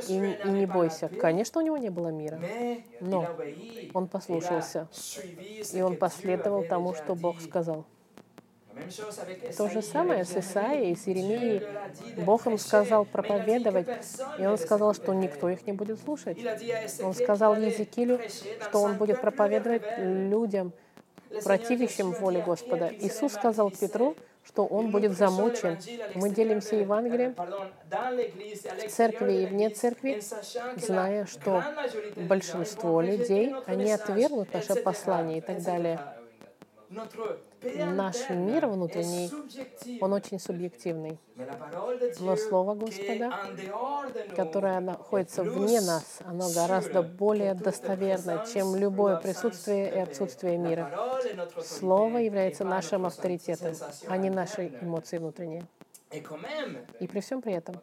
и, 0.08 0.38
и 0.44 0.48
не 0.48 0.66
бойся. 0.66 1.08
Конечно, 1.08 1.60
у 1.60 1.64
него 1.64 1.76
не 1.76 1.90
было 1.90 2.08
мира, 2.08 2.40
но 3.00 3.28
он 3.94 4.08
послушался, 4.08 4.88
и 5.72 5.80
он 5.80 5.96
последовал 5.96 6.64
тому, 6.64 6.94
что 6.94 7.14
Бог 7.14 7.40
сказал. 7.40 7.84
То 9.56 9.68
же 9.68 9.82
самое 9.82 10.24
с 10.24 10.36
Исаией 10.36 10.96
с 10.96 11.08
Иеремией. 11.08 11.62
Бог 12.24 12.46
им 12.46 12.58
сказал 12.58 13.04
проповедовать, 13.04 13.88
и 14.38 14.46
он 14.46 14.58
сказал, 14.58 14.94
что 14.94 15.14
никто 15.14 15.48
их 15.48 15.66
не 15.66 15.72
будет 15.72 15.98
слушать. 16.00 16.38
Он 17.02 17.14
сказал 17.14 17.56
Езекилю, 17.56 18.20
что 18.62 18.80
он 18.80 18.96
будет 18.96 19.20
проповедовать 19.20 19.82
людям, 19.98 20.72
противящим 21.44 22.12
воле 22.12 22.42
Господа. 22.42 22.92
Иисус 23.00 23.32
сказал 23.32 23.70
Петру, 23.70 24.16
что 24.44 24.64
он 24.64 24.90
будет 24.90 25.16
замучен. 25.16 25.78
Мы 26.14 26.30
делимся 26.30 26.76
Евангелием 26.76 27.34
в 27.34 28.88
церкви 28.88 29.42
и 29.42 29.46
вне 29.46 29.70
церкви, 29.70 30.22
зная, 30.76 31.26
что 31.26 31.64
большинство 32.16 33.00
людей, 33.00 33.54
они 33.66 33.90
отвергнут 33.90 34.52
наше 34.52 34.76
послание 34.76 35.38
и 35.38 35.40
так 35.40 35.62
далее. 35.62 36.00
Наш 37.74 38.30
мир 38.30 38.66
внутренний, 38.66 39.30
он 40.00 40.12
очень 40.12 40.38
субъективный. 40.38 41.18
Но 42.20 42.36
Слово 42.36 42.74
Господа, 42.74 43.32
которое 44.34 44.80
находится 44.80 45.42
вне 45.42 45.80
нас, 45.80 46.18
оно 46.24 46.48
гораздо 46.54 47.02
более 47.02 47.54
достоверно, 47.54 48.44
чем 48.52 48.76
любое 48.76 49.16
присутствие 49.16 49.90
и 49.94 49.98
отсутствие 49.98 50.56
мира. 50.56 50.90
Слово 51.62 52.18
является 52.18 52.64
нашим 52.64 53.06
авторитетом, 53.06 53.74
а 54.08 54.16
не 54.16 54.30
наши 54.30 54.68
эмоции 54.80 55.18
внутренние. 55.18 55.64
И 57.00 57.06
при 57.06 57.20
всем 57.20 57.42
при 57.42 57.54
этом, 57.54 57.76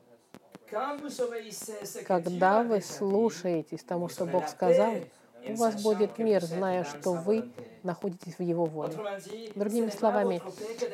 когда 2.08 2.63
вы 2.63 2.82
слушаетесь 2.82 3.84
тому, 3.84 4.10
что 4.10 4.26
Бог 4.26 4.48
сказал, 4.48 4.93
у 5.47 5.56
вас 5.56 5.82
будет 5.82 6.17
мир, 6.17 6.43
зная, 6.43 6.84
что 6.84 7.13
вы 7.13 7.49
находитесь 7.84 8.38
в 8.38 8.41
Его 8.41 8.65
воле. 8.65 8.93
Другими 9.56 9.89
словами, 9.89 10.41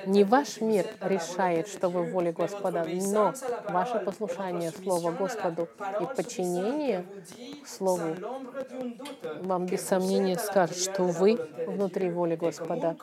не 0.05 0.23
ваш 0.23 0.61
мир 0.61 0.85
решает, 1.01 1.67
что 1.67 1.89
вы 1.89 2.03
в 2.03 2.11
воле 2.11 2.31
Господа, 2.31 2.85
но 2.85 3.33
ваше 3.69 3.99
послушание 3.99 4.71
Слову 4.71 5.11
Господу 5.11 5.67
и 6.01 6.15
подчинение 6.15 7.05
Слову 7.65 8.15
вам 9.41 9.65
без 9.65 9.81
сомнения 9.81 10.37
скажет, 10.37 10.77
что 10.77 11.03
вы 11.03 11.35
внутри 11.67 12.09
воли 12.09 12.35
Господа. 12.35 12.95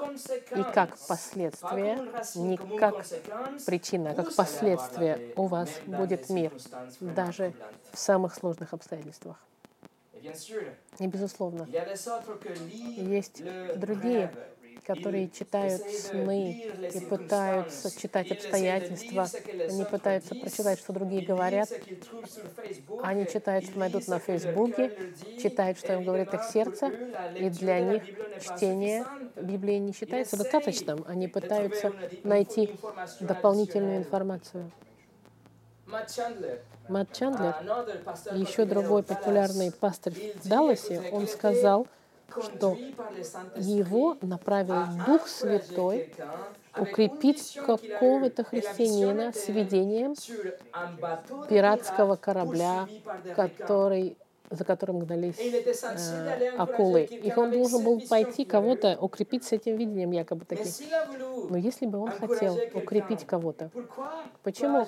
И 0.56 0.62
как 0.74 0.96
последствие, 1.09 1.98
не 2.35 2.56
как 2.56 3.04
причина, 3.66 4.11
а 4.11 4.14
как 4.14 4.35
последствие 4.35 5.32
у 5.37 5.46
вас 5.46 5.70
будет 5.87 6.28
мир, 6.28 6.52
даже 7.00 7.52
в 7.92 7.98
самых 7.98 8.35
сложных 8.35 8.72
обстоятельствах. 8.72 9.37
И, 10.98 11.06
безусловно, 11.06 11.66
есть 12.96 13.42
другие, 13.76 14.32
которые 14.86 15.28
читают 15.28 15.82
сны 15.82 16.70
и 16.94 17.00
пытаются 17.00 17.90
читать 18.00 18.30
обстоятельства. 18.30 19.28
Они 19.68 19.84
пытаются 19.84 20.34
прочитать, 20.34 20.78
что 20.78 20.92
другие 20.92 21.26
говорят. 21.26 21.68
Они 23.02 23.26
читают, 23.26 23.64
что 23.66 23.78
найдут 23.78 24.06
на 24.06 24.20
Фейсбуке, 24.20 24.96
читают, 25.42 25.78
что 25.78 25.94
им 25.94 26.04
говорит 26.04 26.32
их 26.32 26.44
сердце. 26.44 26.86
И 27.36 27.50
для 27.50 27.80
них 27.80 28.04
чтение 28.40 29.04
Библии 29.34 29.78
не 29.78 29.92
считается 29.92 30.36
достаточным. 30.36 31.04
Они 31.08 31.26
пытаются 31.26 31.92
найти 32.22 32.70
дополнительную 33.20 33.98
информацию. 33.98 34.70
Мат 36.88 37.12
Чандлер, 37.12 37.55
еще 38.33 38.64
другой 38.64 39.03
популярный 39.03 39.72
пастырь 39.72 40.35
в 40.42 40.49
Далласе, 40.49 41.11
он 41.12 41.27
сказал, 41.27 41.87
что 42.42 42.77
его 43.57 44.16
направил 44.20 44.85
Дух 45.07 45.27
Святой 45.27 46.12
укрепить 46.77 47.59
какого-то 47.66 48.44
христианина 48.44 49.33
с 49.33 49.49
видением 49.49 50.14
пиратского 51.49 52.16
корабля, 52.16 52.87
который 53.35 54.16
за 54.50 54.64
которым 54.64 55.00
гнались 55.00 55.38
э, 55.38 56.56
акулы. 56.56 57.04
И 57.04 57.32
он 57.35 57.50
должен 57.50 57.85
был 57.85 58.00
пойти 58.09 58.44
кого-то 58.44 58.96
укрепить 59.00 59.44
с 59.44 59.52
этим 59.52 59.76
видением 59.76 60.12
якобы 60.12 60.44
таким. 60.44 60.72
Но 61.50 61.56
если 61.56 61.87
бы 61.87 61.98
он 61.98 62.11
хотел 62.11 62.59
укрепить 62.74 63.24
кого-то, 63.26 63.70
почему 64.42 64.87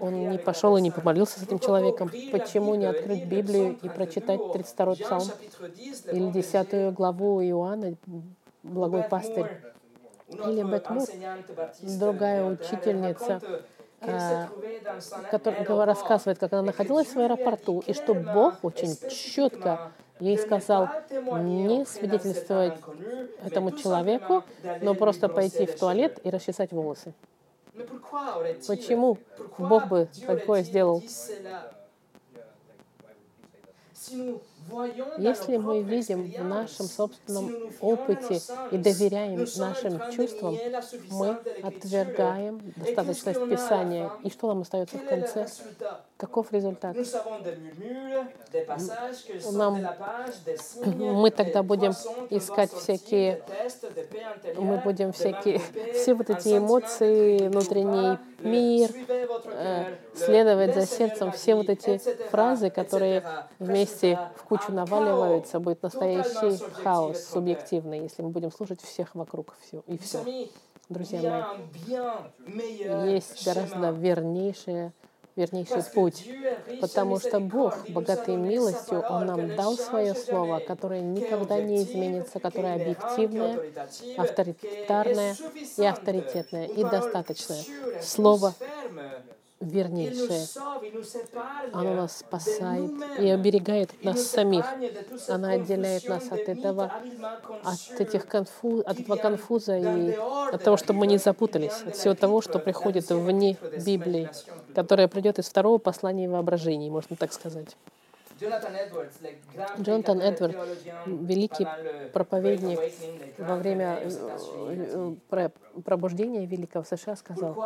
он 0.00 0.30
не 0.30 0.38
пошел 0.38 0.76
и 0.76 0.80
не 0.80 0.90
помолился 0.90 1.40
с 1.40 1.42
этим 1.42 1.58
человеком? 1.58 2.10
Почему 2.32 2.74
не 2.74 2.86
открыть 2.86 3.24
Библию 3.24 3.78
и 3.82 3.88
прочитать 3.88 4.40
32-й 4.40 5.04
псалм? 5.04 5.24
или 6.12 6.30
10 6.30 6.94
главу 6.94 7.42
Иоанна, 7.42 7.94
благой 8.62 9.02
пастырь? 9.04 9.46
Или 10.28 10.62
Бет 10.62 10.88
Мур, 10.90 11.06
другая 11.82 12.44
учительница, 12.44 13.40
которая 15.30 15.86
рассказывает, 15.86 16.38
как 16.38 16.52
она 16.52 16.62
находилась 16.62 17.08
в 17.14 17.18
аэропорту, 17.18 17.82
и 17.86 17.92
что 17.92 18.14
Бог 18.14 18.54
очень 18.62 18.96
четко 19.08 19.92
ей 20.20 20.38
сказал 20.38 20.88
не 21.10 21.84
свидетельствовать 21.84 22.78
этому 23.44 23.72
человеку, 23.72 24.44
но 24.80 24.94
просто 24.94 25.28
пойти 25.28 25.66
в 25.66 25.78
туалет 25.78 26.20
и 26.24 26.30
расчесать 26.30 26.72
волосы. 26.72 27.12
Почему 28.66 29.18
Бог 29.58 29.88
бы 29.88 30.08
такое 30.26 30.62
сделал? 30.62 31.02
Если 35.18 35.56
мы 35.56 35.82
видим 35.82 36.30
в 36.30 36.44
нашем 36.44 36.86
собственном 36.86 37.52
опыте 37.80 38.40
и 38.70 38.76
доверяем 38.76 39.46
нашим 39.56 40.00
чувствам, 40.12 40.56
мы 41.10 41.38
отвергаем 41.62 42.60
достаточность 42.76 43.48
Писания. 43.48 44.10
И 44.22 44.30
что 44.30 44.48
нам 44.48 44.62
остается 44.62 44.98
в 44.98 45.04
конце? 45.04 45.46
Каков 46.16 46.52
результат? 46.52 46.96
Нам, 49.52 49.86
мы 50.96 51.30
тогда 51.30 51.62
будем 51.62 51.92
искать 52.30 52.72
всякие, 52.72 53.42
мы 54.56 54.78
будем 54.78 55.12
всякие, 55.12 55.60
все 55.92 56.14
вот 56.14 56.30
эти 56.30 56.56
эмоции, 56.56 57.48
внутренний 57.48 58.18
мир, 58.44 58.90
э, 59.46 59.96
следовать 60.14 60.74
за 60.74 60.86
сердцем, 60.86 61.32
все 61.32 61.54
вот 61.54 61.68
эти 61.68 61.98
фразы, 62.30 62.70
которые 62.70 63.24
вместе 63.58 64.18
в 64.36 64.44
кучу 64.56 64.72
наваливаются, 64.72 65.60
будет 65.60 65.82
настоящий 65.82 66.58
хаос 66.82 67.24
субъективный, 67.24 68.02
если 68.02 68.22
мы 68.22 68.30
будем 68.30 68.52
слушать 68.52 68.80
всех 68.80 69.14
вокруг 69.14 69.54
все, 69.62 69.82
и 69.86 69.98
все. 69.98 70.48
Друзья 70.88 71.56
мои, 72.46 73.12
есть 73.12 73.44
гораздо 73.44 73.90
вернейшее 73.90 74.92
вернейший 75.36 75.82
путь, 75.92 76.28
потому 76.80 77.18
что 77.18 77.40
Бог, 77.40 77.88
богатый 77.88 78.36
милостью, 78.36 79.00
Он 79.00 79.26
нам 79.26 79.56
дал 79.56 79.76
свое 79.76 80.14
слово, 80.14 80.60
которое 80.60 81.00
никогда 81.00 81.60
не 81.60 81.82
изменится, 81.82 82.38
которое 82.38 82.74
объективное, 82.76 83.58
авторитарное 84.16 85.34
и 85.76 85.84
авторитетное, 85.84 86.66
и 86.66 86.84
достаточное. 86.84 87.64
Слово 88.00 88.54
вернейшее. 89.60 90.46
Оно 91.72 91.94
нас 91.94 92.18
спасает 92.18 92.90
и 93.18 93.28
оберегает 93.28 94.04
нас 94.04 94.22
самих. 94.22 94.66
Она 95.28 95.52
отделяет 95.52 96.08
нас 96.08 96.30
от 96.30 96.40
этого, 96.40 96.92
от, 97.62 98.00
этих 98.00 98.26
конфуз, 98.26 98.82
от 98.84 99.00
этого 99.00 99.16
конфуза 99.16 99.78
и 99.78 100.12
от 100.52 100.62
того, 100.62 100.76
чтобы 100.76 101.00
мы 101.00 101.06
не 101.06 101.18
запутались, 101.18 101.82
от 101.86 101.96
всего 101.96 102.14
того, 102.14 102.40
что 102.40 102.58
приходит 102.58 103.10
вне 103.10 103.56
Библии, 103.84 104.28
которое 104.74 105.08
придет 105.08 105.38
из 105.38 105.46
второго 105.46 105.78
послания 105.78 106.28
воображений, 106.28 106.90
можно 106.90 107.16
так 107.16 107.32
сказать. 107.32 107.76
Джонатан 109.80 110.20
Эдвард, 110.20 110.56
великий 111.06 111.66
проповедник 112.12 112.78
во 113.38 113.56
время 113.56 114.00
э, 114.02 115.14
э, 115.30 115.50
пробуждения 115.84 116.46
Великого 116.46 116.84
в 116.84 116.88
США, 116.88 117.16
сказал, 117.16 117.56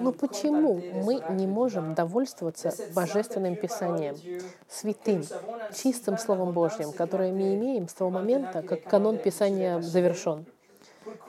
ну 0.00 0.12
почему 0.12 0.74
мы 1.04 1.22
не 1.30 1.46
можем 1.46 1.94
довольствоваться 1.94 2.72
Божественным 2.94 3.56
Писанием, 3.56 4.16
святым, 4.68 5.22
чистым 5.74 6.18
Словом 6.18 6.52
Божьим, 6.52 6.92
которое 6.92 7.32
мы 7.32 7.54
имеем 7.54 7.88
с 7.88 7.94
того 7.94 8.10
момента, 8.10 8.62
как 8.62 8.84
канон 8.84 9.18
Писания 9.18 9.80
завершен? 9.80 10.46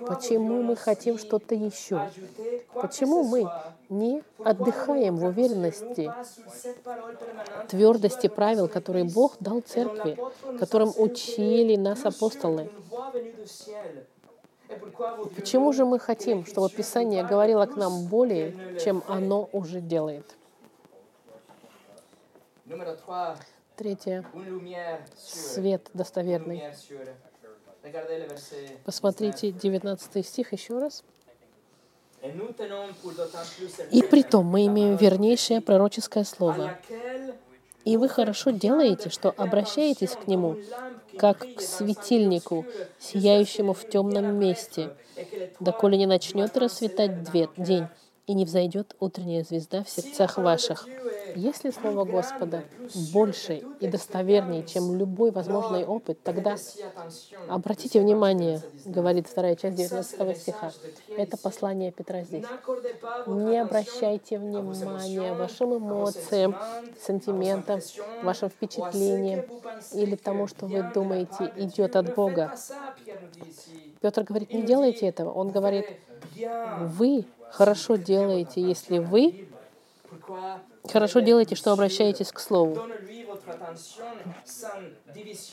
Почему 0.06 0.62
мы 0.62 0.76
хотим 0.76 1.18
что-то 1.18 1.56
еще? 1.56 2.10
Почему 2.74 3.24
мы 3.24 3.50
не 3.90 4.24
отдыхаем 4.44 5.18
в 5.18 5.26
уверенности, 5.26 6.12
твердости 7.70 8.28
правил, 8.28 8.68
которые 8.68 9.06
Бог 9.06 9.38
дал 9.40 9.62
церкви, 9.62 10.18
которым 10.60 10.92
учили 10.98 11.76
нас 11.76 12.06
апостолы? 12.06 12.70
Почему 15.36 15.74
же 15.74 15.86
мы 15.86 16.00
хотим, 16.00 16.46
чтобы 16.46 16.70
Писание 16.70 17.24
говорило 17.24 17.66
к 17.66 17.76
нам 17.76 18.06
более, 18.08 18.80
чем 18.80 19.04
оно 19.08 19.50
уже 19.52 19.82
делает? 19.82 20.26
Третье. 23.76 24.24
Свет 25.18 25.90
достоверный. 25.94 26.64
Посмотрите 28.86 29.52
19 29.52 30.26
стих 30.26 30.54
еще 30.54 30.80
раз. 30.80 31.04
И 33.92 34.02
при 34.04 34.24
том 34.24 34.46
мы 34.46 34.66
имеем 34.68 34.96
вернейшее 34.96 35.60
пророческое 35.60 36.24
слово. 36.24 36.78
И 37.84 37.98
вы 37.98 38.08
хорошо 38.08 38.52
делаете, 38.52 39.10
что 39.10 39.34
обращаетесь 39.36 40.12
к 40.12 40.28
нему, 40.28 40.56
как 41.18 41.40
к 41.40 41.60
светильнику, 41.60 42.66
сияющему 42.98 43.74
в 43.74 43.90
темном 43.90 44.40
месте, 44.40 44.96
доколе 45.60 45.98
не 45.98 46.06
начнет 46.06 46.56
расцветать 46.56 47.30
день, 47.58 47.88
и 48.26 48.34
не 48.34 48.46
взойдет 48.46 48.96
утренняя 49.00 49.44
звезда 49.44 49.84
в 49.84 49.90
сердцах 49.90 50.38
ваших. 50.38 50.88
Если 51.36 51.72
Слово 51.72 52.06
Господа 52.06 52.64
больше 53.12 53.64
и 53.80 53.88
достовернее, 53.88 54.64
чем 54.64 54.96
любой 54.98 55.32
возможный 55.32 55.84
опыт, 55.84 56.22
тогда 56.24 56.56
обратите 57.50 58.00
внимание, 58.00 58.62
говорит 58.86 59.28
вторая 59.28 59.56
часть 59.56 59.76
19 59.76 60.38
стиха, 60.38 60.72
это 61.18 61.38
послание 61.38 61.92
Петра 61.92 62.22
здесь. 62.22 62.46
Не 63.26 63.62
обращайте 63.62 64.38
внимания 64.38 65.34
вашим 65.34 65.78
эмоциям, 65.78 66.56
сантиментам, 67.02 67.80
вашим 68.22 68.50
впечатлениям 68.50 69.44
или 69.94 70.16
тому, 70.16 70.48
что 70.48 70.68
вы 70.68 70.84
думаете 70.94 71.52
идет 71.56 71.96
от 71.96 72.16
Бога. 72.16 72.56
Петр 74.02 74.24
говорит, 74.24 74.54
не 74.54 74.62
делайте 74.62 75.08
этого. 75.08 75.32
Он 75.32 75.50
говорит, 75.50 75.86
вы 76.80 77.26
хорошо 77.54 77.96
делаете, 77.98 78.62
если 78.62 78.98
вы 78.98 79.48
хорошо 80.92 81.20
делаете, 81.20 81.56
что 81.56 81.72
обращаетесь 81.72 82.32
к 82.32 82.40
Слову. 82.40 82.82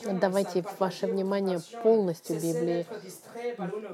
Давайте 0.05 0.63
ваше 0.79 1.07
внимание 1.07 1.59
полностью 1.83 2.37
Библии. 2.37 2.85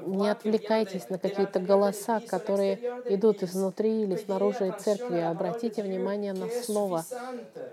Не 0.06 0.28
отвлекайтесь 0.30 1.10
на 1.10 1.18
какие-то 1.18 1.60
голоса, 1.60 2.20
которые 2.20 2.76
идут 3.06 3.42
изнутри 3.42 4.02
или 4.02 4.16
снаружи 4.16 4.74
церкви. 4.78 5.18
Обратите 5.18 5.82
внимание 5.82 6.32
на 6.32 6.48
Слово, 6.48 7.04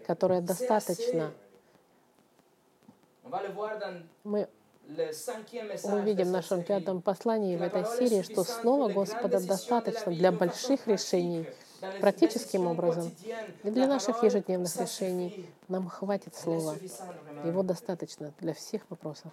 которое 0.05 0.41
достаточно. 0.41 1.31
Мы 4.23 4.47
увидим 5.83 6.27
в 6.27 6.31
нашем 6.31 6.63
пятом 6.63 7.01
послании 7.01 7.57
в 7.57 7.61
этой 7.61 7.85
серии, 7.85 8.21
что 8.21 8.43
Слово 8.43 8.91
Господа 8.91 9.39
достаточно 9.39 10.11
для 10.11 10.31
больших 10.31 10.87
решений, 10.87 11.47
практическим 11.99 12.67
образом. 12.67 13.11
И 13.63 13.69
для 13.69 13.87
наших 13.87 14.23
ежедневных 14.23 14.75
решений 14.77 15.45
нам 15.67 15.87
хватит 15.87 16.35
Слова. 16.35 16.75
Его 17.43 17.63
достаточно 17.63 18.33
для 18.39 18.53
всех 18.53 18.83
вопросов. 18.89 19.31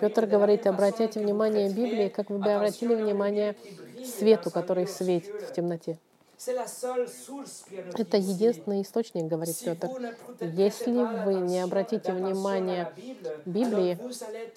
Петр 0.00 0.26
говорит, 0.26 0.66
обратите 0.66 1.20
внимание 1.20 1.68
Библии, 1.68 2.08
как 2.08 2.30
вы 2.30 2.38
бы 2.38 2.52
обратили 2.52 2.94
внимание 2.94 3.56
свету, 4.04 4.50
который 4.50 4.86
светит 4.86 5.42
в 5.42 5.52
темноте. 5.52 5.98
Это 7.96 8.16
единственный 8.16 8.82
источник, 8.82 9.24
говорит 9.26 9.56
Петр. 9.64 9.88
Если 10.40 11.24
вы 11.24 11.34
не 11.34 11.60
обратите 11.60 12.12
внимание 12.12 12.92
Библии, 13.44 13.98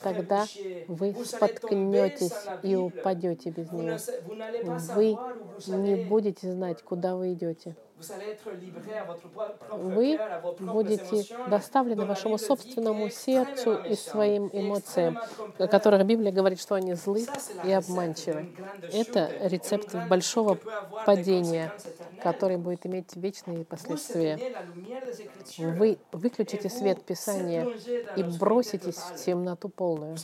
тогда 0.02 0.46
вы 0.88 1.16
споткнетесь 1.26 2.34
и 2.64 2.76
упадете 2.76 3.50
без 3.50 3.72
нее. 3.72 4.00
Вы 4.96 5.18
не 5.68 5.96
будете 5.96 6.52
знать, 6.52 6.82
куда 6.84 7.16
вы 7.16 7.34
идете 7.34 7.76
вы 9.72 10.20
будете 10.60 11.36
доставлены 11.50 12.06
вашему 12.06 12.38
собственному 12.38 13.10
сердцу 13.10 13.76
и 13.76 13.96
своим 13.96 14.50
эмоциям, 14.54 15.20
о 15.58 15.68
которых 15.68 16.06
Библия 16.06 16.32
говорит, 16.32 16.60
что 16.60 16.76
они 16.76 16.94
злы 16.94 17.26
и 17.64 17.72
обманчивы. 17.72 18.52
Это 18.94 19.32
рецепт 19.48 19.96
большого 20.10 20.60
падения, 21.06 21.74
который 22.22 22.58
будет 22.58 22.86
иметь 22.86 23.16
вечные 23.16 23.66
последствия. 23.66 24.40
Вы 25.58 25.98
выключите 26.12 26.70
свет 26.70 27.04
Писания 27.04 27.68
и 28.16 28.24
броситесь 28.24 28.98
в 28.98 29.16
темноту 29.16 29.70
полную. 29.70 30.18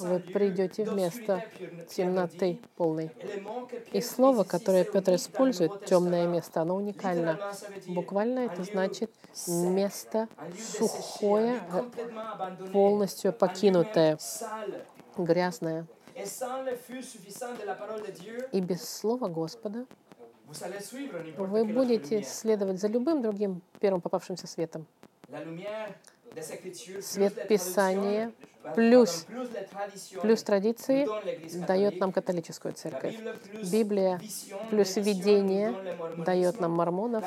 Вы 0.00 0.20
придете 0.20 0.84
в 0.84 0.94
место 0.94 1.44
темноты 1.88 2.58
полной. 2.76 3.10
И 3.92 4.00
слово, 4.00 4.44
которое 4.44 4.84
Петр 4.84 5.14
использует, 5.14 5.84
темное 5.84 6.26
место, 6.26 6.60
оно 6.70 6.76
уникально. 6.76 7.38
Буквально 7.88 8.40
это 8.40 8.62
значит 8.62 9.10
место 9.46 10.28
сухое, 10.58 11.60
полностью 12.72 13.32
покинутое, 13.32 14.18
грязное. 15.16 15.86
И 18.52 18.60
без 18.60 18.88
слова 18.88 19.28
Господа. 19.28 19.86
Вы 21.36 21.64
будете 21.64 22.22
следовать 22.22 22.80
за 22.80 22.88
любым 22.88 23.22
другим 23.22 23.62
первым 23.78 24.00
попавшимся 24.00 24.46
светом. 24.46 24.86
Свет 27.00 27.48
Писания 27.48 28.32
плюс, 28.74 29.26
плюс 30.22 30.42
традиции 30.42 31.06
дает 31.66 31.98
нам 32.00 32.12
католическую 32.12 32.74
церковь. 32.74 33.16
Библия 33.70 34.20
плюс 34.70 34.96
видение 34.96 35.74
дает 36.18 36.60
нам 36.60 36.72
мормонов. 36.72 37.24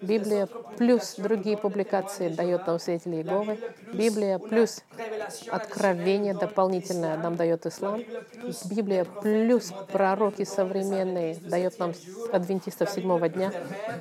Библия 0.00 0.48
плюс 0.76 1.14
другие 1.16 1.56
публикации 1.56 2.28
дает 2.28 2.66
нам 2.66 2.78
свидетелей 2.78 3.18
Иеговы. 3.18 3.58
Библия 3.92 4.38
плюс 4.38 4.82
откровение 5.50 6.34
дополнительное 6.34 7.16
нам 7.16 7.36
дает 7.36 7.66
ислам. 7.66 8.02
Библия 8.70 9.04
плюс 9.04 9.72
пророки 9.92 10.44
современные 10.44 11.36
дает 11.36 11.78
нам 11.78 11.92
адвентистов 12.32 12.90
седьмого 12.90 13.28
дня. 13.28 13.52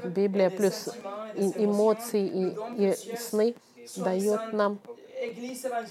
Библия 0.03 0.49
плюс 0.49 0.89
эмоции 1.35 2.25
и, 2.77 2.89
и 2.89 3.17
сны 3.17 3.55
дает 3.97 4.53
нам 4.53 4.79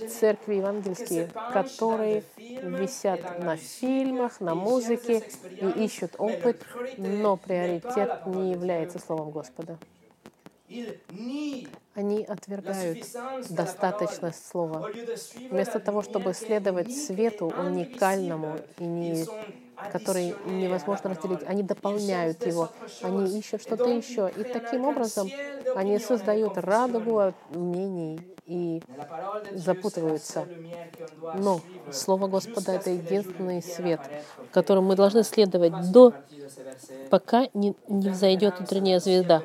церкви 0.09 0.57
евангельские, 0.57 1.31
которые 1.53 2.23
висят 2.37 3.39
на 3.41 3.57
фильмах, 3.57 4.41
на 4.41 4.55
музыке 4.55 5.23
и 5.49 5.85
ищут 5.85 6.15
опыт, 6.19 6.63
но 6.99 7.37
приоритет 7.37 8.27
не 8.27 8.53
является 8.53 8.99
Словом 8.99 9.31
Господа. 9.31 9.79
Они 11.95 12.25
отвергают 12.25 13.07
достаточность 13.51 14.49
слова. 14.49 14.91
Вместо 15.51 15.79
того, 15.79 16.03
чтобы 16.03 16.35
следовать 16.35 16.93
свету 16.93 17.47
уникальному 17.47 18.59
и 18.79 18.85
не 18.85 19.27
который 19.93 20.35
невозможно 20.47 21.11
разделить. 21.11 21.41
Они 21.47 21.63
дополняют 21.63 22.45
его, 22.47 22.71
они 23.03 23.39
ищут 23.39 23.63
что-то 23.63 23.89
еще. 23.89 24.31
И 24.37 24.45
таким 24.45 24.85
образом 24.85 25.29
они 25.75 25.99
создают 25.99 26.59
радугу 26.59 27.35
мнений 27.51 28.21
и 28.47 28.83
запутываются. 29.53 30.47
Но 31.35 31.61
Слово 31.91 32.29
Господа— 32.29 32.73
это 32.75 32.91
единственный 32.91 33.63
свет, 33.63 34.01
которым 34.53 34.85
мы 34.85 34.97
должны 34.97 35.23
следовать 35.23 35.91
до, 35.91 36.13
пока 37.11 37.49
не, 37.55 37.75
не 37.89 38.11
взойдет 38.11 38.61
утренняя 38.61 39.01
звезда. 39.01 39.43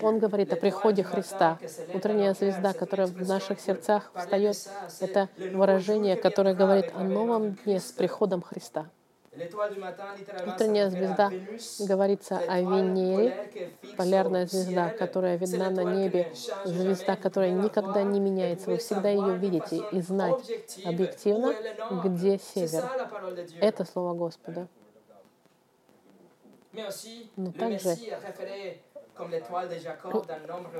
Он 0.00 0.18
говорит 0.18 0.52
о 0.52 0.56
приходе 0.56 1.02
Христа. 1.02 1.58
Утренняя 1.92 2.34
звезда, 2.34 2.72
которая 2.72 3.06
в 3.06 3.28
наших 3.28 3.60
сердцах 3.60 4.10
встает, 4.14 4.56
это 5.00 5.28
выражение, 5.52 6.16
которое 6.16 6.54
говорит 6.54 6.92
о 6.94 7.02
новом 7.02 7.54
дне 7.54 7.80
с 7.80 7.92
приходом 7.92 8.42
Христа. 8.42 8.86
Утренняя 9.32 10.90
звезда 10.90 11.30
говорится 11.78 12.38
о 12.38 12.60
Венере, 12.60 13.48
полярная 13.96 14.46
звезда, 14.46 14.90
которая 14.90 15.36
видна 15.36 15.70
на 15.70 15.84
небе, 15.84 16.32
звезда, 16.64 17.14
которая 17.14 17.52
никогда 17.52 18.02
не 18.02 18.18
меняется. 18.18 18.70
Вы 18.70 18.78
всегда 18.78 19.08
ее 19.08 19.36
видите 19.36 19.82
и 19.92 20.00
знать 20.00 20.50
объективно, 20.84 21.54
где 22.04 22.38
север. 22.38 22.84
Это 23.60 23.84
Слово 23.84 24.14
Господа. 24.14 24.66
Но 27.36 27.52
также 27.52 27.96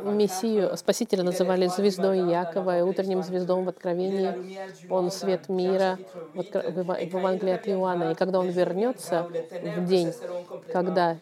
Мессию, 0.05 0.77
Спасителя 0.77 1.23
называли 1.23 1.67
звездой 1.67 2.19
Якова 2.31 2.79
и 2.79 2.83
утренним 2.83 3.23
звездом 3.23 3.65
в 3.65 3.69
Откровении. 3.69 4.59
Он 4.91 5.11
свет 5.11 5.49
мира 5.49 5.99
в, 6.35 6.41
откро... 6.41 6.63
в 6.63 7.01
Евангелии 7.01 7.53
от 7.53 7.69
Иоанна. 7.69 8.13
И 8.13 8.15
когда 8.15 8.41
Он 8.41 8.49
вернется 8.49 9.29
в 9.31 9.85
день, 9.87 10.13
когда, 10.73 11.17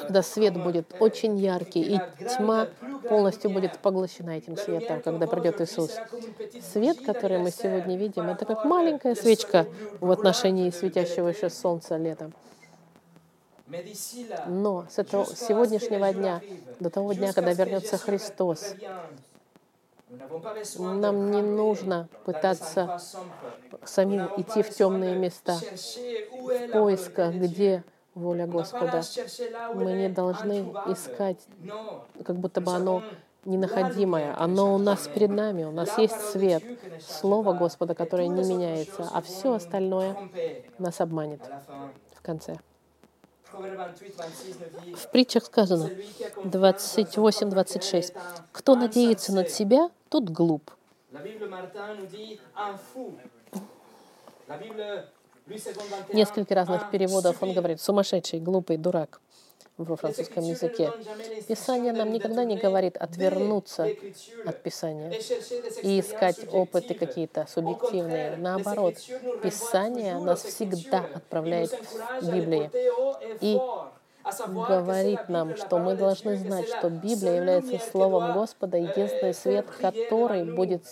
когда 0.00 0.22
свет 0.22 0.62
будет 0.62 0.94
очень 1.00 1.36
яркий, 1.38 1.96
и 1.96 2.00
тьма 2.36 2.68
полностью 3.08 3.50
будет 3.50 3.78
поглощена 3.78 4.30
этим 4.30 4.56
светом, 4.56 5.00
когда 5.02 5.26
придет 5.26 5.60
Иисус. 5.60 5.92
Свет, 6.72 7.00
который 7.04 7.38
мы 7.38 7.50
сегодня 7.50 7.96
видим, 7.96 8.28
это 8.28 8.44
как 8.44 8.64
маленькая 8.64 9.14
свечка 9.14 9.66
в 10.00 10.10
отношении 10.10 10.70
светящегося 10.70 11.48
солнца 11.48 11.96
летом. 11.96 12.32
Но 14.46 14.86
с 14.90 14.98
этого 14.98 15.24
сегодняшнего 15.26 16.12
дня, 16.12 16.42
до 16.80 16.90
того 16.90 17.12
дня, 17.12 17.32
когда 17.32 17.52
вернется 17.52 17.96
Христос, 17.96 18.74
нам 20.78 21.30
не 21.30 21.42
нужно 21.42 22.08
пытаться 22.24 23.00
самим 23.84 24.28
идти 24.36 24.62
в 24.62 24.70
темные 24.70 25.16
места, 25.16 25.58
в 25.58 26.72
поисках, 26.72 27.34
где 27.34 27.84
воля 28.14 28.46
Господа. 28.46 29.02
Мы 29.74 29.92
не 29.92 30.08
должны 30.08 30.72
искать, 30.86 31.38
как 32.24 32.36
будто 32.36 32.60
бы 32.60 32.72
оно 32.72 33.02
ненаходимое. 33.44 34.34
Оно 34.38 34.74
у 34.74 34.78
нас 34.78 35.08
перед 35.08 35.30
нами, 35.30 35.64
у 35.64 35.72
нас 35.72 35.98
есть 35.98 36.20
свет, 36.30 36.62
Слово 37.00 37.52
Господа, 37.54 37.94
которое 37.94 38.28
не 38.28 38.44
меняется, 38.44 39.08
а 39.12 39.20
все 39.22 39.54
остальное 39.54 40.16
нас 40.78 41.00
обманет. 41.00 41.40
В 42.14 42.22
конце. 42.22 42.56
В 44.96 45.10
притчах 45.10 45.44
сказано 45.44 45.90
28-26. 46.44 48.16
Кто 48.52 48.74
надеется 48.74 49.32
над 49.32 49.50
себя, 49.50 49.90
тот 50.08 50.24
глуп. 50.24 50.70
Несколько 56.12 56.54
разных 56.54 56.90
переводов 56.90 57.42
он 57.42 57.52
говорит 57.52 57.80
«сумасшедший, 57.80 58.40
глупый, 58.40 58.76
дурак» 58.76 59.20
во 59.76 59.96
французском 59.96 60.44
языке. 60.44 60.92
Писание 61.48 61.92
нам 61.92 62.12
никогда 62.12 62.44
не 62.44 62.56
говорит 62.56 62.96
отвернуться 62.96 63.88
от 64.46 64.62
Писания 64.62 65.12
и 65.82 66.00
искать 66.00 66.46
опыты 66.52 66.94
какие-то 66.94 67.46
субъективные. 67.48 68.36
Наоборот, 68.36 68.94
Писание 69.42 70.18
нас 70.18 70.42
всегда 70.42 71.04
отправляет 71.14 71.70
к 71.70 72.24
Библии 72.24 72.70
и 73.40 73.58
говорит 74.68 75.28
нам, 75.28 75.56
что 75.56 75.78
мы 75.78 75.96
должны 75.96 76.36
знать, 76.36 76.68
что 76.68 76.88
Библия 76.88 77.36
является 77.36 77.78
Словом 77.78 78.32
Господа, 78.32 78.78
единственный 78.78 79.34
свет, 79.34 79.66
который 79.80 80.44
будет 80.44 80.84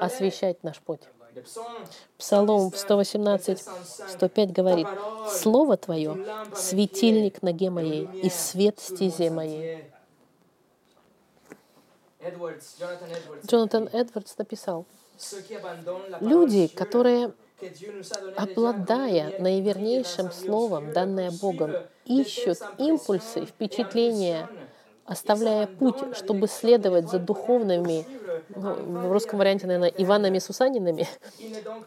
освещать 0.00 0.62
наш 0.62 0.78
путь. 0.80 1.00
Псалом 2.18 2.72
118, 2.74 3.64
105 4.08 4.52
говорит, 4.52 4.86
«Слово 5.28 5.76
Твое— 5.76 6.26
светильник 6.54 7.42
ноге 7.42 7.70
моей 7.70 8.08
и 8.22 8.30
свет 8.30 8.78
стезе 8.78 9.30
моей». 9.30 9.90
Джонатан 13.46 13.88
Эдвардс 13.92 14.36
написал, 14.38 14.86
«Люди, 16.20 16.68
которые, 16.68 17.32
обладая 18.36 19.38
наивернейшим 19.40 20.30
словом, 20.32 20.92
данное 20.92 21.30
Богом, 21.30 21.72
ищут 22.04 22.58
импульсы, 22.78 23.46
впечатления, 23.46 24.48
оставляя 25.06 25.66
путь, 25.66 26.16
чтобы 26.16 26.48
следовать 26.48 27.10
за 27.10 27.18
духовными 27.18 28.06
ну, 28.54 28.74
в 28.74 29.12
русском 29.12 29.38
варианте, 29.38 29.66
наверное, 29.66 29.90
Иванами 29.90 30.38
Сусанинами, 30.38 31.08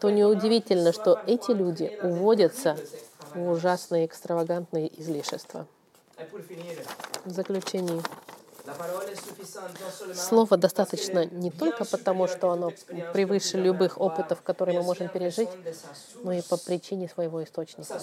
то 0.00 0.10
неудивительно, 0.10 0.92
что 0.92 1.20
эти 1.26 1.50
люди 1.50 1.98
уводятся 2.02 2.76
в 3.34 3.50
ужасные 3.50 4.06
экстравагантные 4.06 4.90
излишества. 5.00 5.66
В 7.24 7.30
заключении. 7.30 8.02
Слово 10.14 10.58
достаточно 10.58 11.24
не 11.24 11.50
только 11.50 11.84
потому, 11.86 12.28
что 12.28 12.50
оно 12.50 12.72
превыше 13.14 13.56
любых 13.56 13.98
опытов, 13.98 14.42
которые 14.42 14.78
мы 14.80 14.84
можем 14.84 15.08
пережить, 15.08 15.48
но 16.22 16.32
и 16.32 16.42
по 16.42 16.58
причине 16.58 17.08
своего 17.08 17.42
источника. 17.42 18.00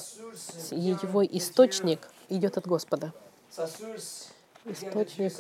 Его 0.72 1.24
источник 1.24 2.08
идет 2.30 2.58
от 2.58 2.66
Господа. 2.66 3.14
Источник 4.66 5.34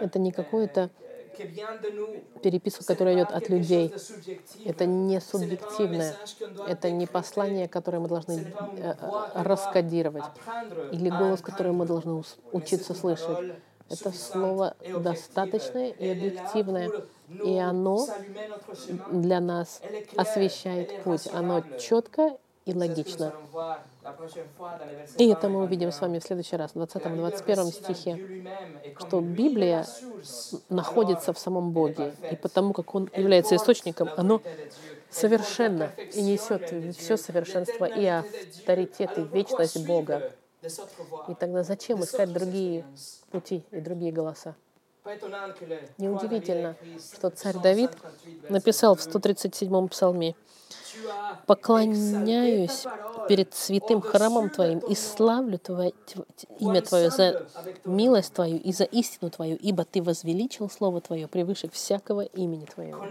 это 0.00 0.18
не 0.18 0.32
какое-то 0.32 0.90
переписка, 2.42 2.84
которая 2.84 3.14
идет 3.14 3.30
от 3.30 3.48
людей. 3.48 3.94
Это 4.64 4.84
не 4.86 5.20
субъективное. 5.20 6.14
Это 6.66 6.90
не 6.90 7.06
послание, 7.06 7.68
которое 7.68 8.00
мы 8.00 8.08
должны 8.08 8.52
э, 8.76 8.94
раскодировать. 9.34 10.24
Или 10.92 11.08
голос, 11.08 11.40
который 11.40 11.72
мы 11.72 11.86
должны 11.86 12.22
учиться 12.52 12.94
слышать. 12.94 13.54
Это 13.88 14.12
слово 14.12 14.76
достаточное 15.00 15.90
и 15.90 16.08
объективное. 16.10 16.90
И 17.44 17.58
оно 17.58 18.06
для 19.10 19.40
нас 19.40 19.80
освещает 20.16 21.02
путь. 21.04 21.28
Оно 21.32 21.62
четко 21.78 22.36
и 22.66 22.74
логично. 22.74 23.32
И 25.18 25.28
это 25.28 25.48
мы 25.48 25.62
увидим 25.62 25.92
с 25.92 26.00
вами 26.00 26.18
в 26.18 26.22
следующий 26.22 26.56
раз, 26.56 26.72
в 26.72 26.76
20-21 26.76 27.70
стихе, 27.70 28.44
что 28.98 29.20
Библия 29.20 29.86
находится 30.68 31.32
в 31.32 31.38
самом 31.38 31.72
Боге, 31.72 32.14
и 32.30 32.36
потому 32.36 32.72
как 32.72 32.94
Он 32.94 33.10
является 33.14 33.56
источником, 33.56 34.08
оно 34.16 34.40
совершенно 35.10 35.92
и 36.14 36.22
несет 36.22 36.96
все 36.96 37.16
совершенство 37.16 37.84
и 37.84 38.06
авторитет, 38.06 39.18
и 39.18 39.22
вечность 39.22 39.86
Бога. 39.86 40.32
И 41.28 41.34
тогда 41.34 41.62
зачем 41.62 42.02
искать 42.02 42.32
другие 42.32 42.84
пути 43.30 43.64
и 43.70 43.80
другие 43.80 44.12
голоса? 44.12 44.54
Неудивительно, 45.98 46.76
что 47.14 47.30
царь 47.30 47.58
Давид 47.58 47.90
написал 48.48 48.94
в 48.94 49.00
137-м 49.00 49.88
псалме, 49.88 50.34
поклоняюсь 51.46 52.84
перед 53.28 53.54
святым 53.54 54.02
храмом 54.02 54.50
Твоим 54.50 54.80
и 54.80 54.94
славлю 54.94 55.58
Твое, 55.58 55.92
имя 56.58 56.82
Твое 56.82 57.10
за 57.10 57.46
милость 57.84 58.34
Твою 58.34 58.58
и 58.58 58.72
за 58.72 58.84
истину 58.84 59.30
Твою, 59.30 59.56
ибо 59.56 59.84
Ты 59.84 60.02
возвеличил 60.02 60.68
Слово 60.68 61.00
Твое 61.00 61.28
превыше 61.28 61.70
всякого 61.70 62.22
имени 62.22 62.66
Твоего. 62.66 63.06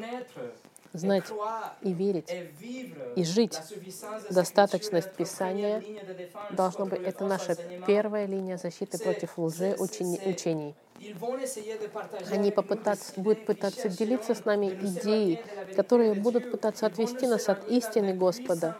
Знать 0.91 1.25
и 1.81 1.93
верить, 1.93 2.33
и 3.15 3.23
жить 3.23 3.59
достаточность 4.31 5.13
Писания 5.13 5.83
должно 6.51 6.85
быть, 6.85 7.01
это 7.01 7.25
наша 7.25 7.55
первая 7.85 8.25
линия 8.25 8.57
защиты 8.57 8.97
против 8.97 9.37
лжеучений. 9.37 10.75
Они 12.32 12.52
попытаться, 12.52 13.14
будут 13.16 13.45
пытаться 13.45 13.89
делиться 13.89 14.36
с 14.36 14.45
нами 14.45 14.68
идеи, 14.68 15.43
которые 15.76 16.14
будут 16.14 16.52
пытаться 16.52 16.86
отвести 16.86 17.28
нас 17.28 17.50
от 17.50 17.68
истины 17.70 18.14
Господа 18.14 18.78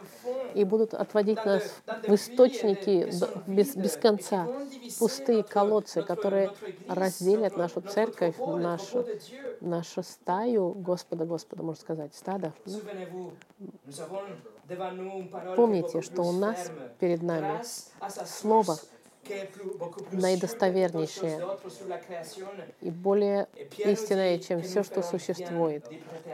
и 0.54 0.64
будут 0.64 0.94
отводить 0.94 1.44
нас 1.44 1.62
в 2.06 2.14
источники 2.14 3.10
без, 3.46 3.76
без 3.76 3.96
конца, 3.96 4.48
пустые 4.98 5.42
колодцы, 5.42 6.02
которые 6.02 6.52
разделят 6.88 7.56
нашу 7.56 7.80
церковь, 7.80 8.36
нашу, 8.38 9.06
нашу 9.60 10.02
стаю 10.02 10.70
Господа, 10.70 11.24
Господа, 11.24 11.62
можно 11.62 11.80
сказать, 11.80 12.14
стадо. 12.14 12.52
Помните, 15.56 16.02
что 16.02 16.22
у 16.22 16.32
нас 16.32 16.70
перед 16.98 17.22
нами 17.22 17.60
Слово, 18.26 18.78
наидостовернейшее 20.12 21.40
и 22.80 22.90
более 22.90 23.48
истинное, 23.78 24.38
чем 24.38 24.62
все, 24.62 24.82
что 24.82 25.02
существует. 25.02 25.86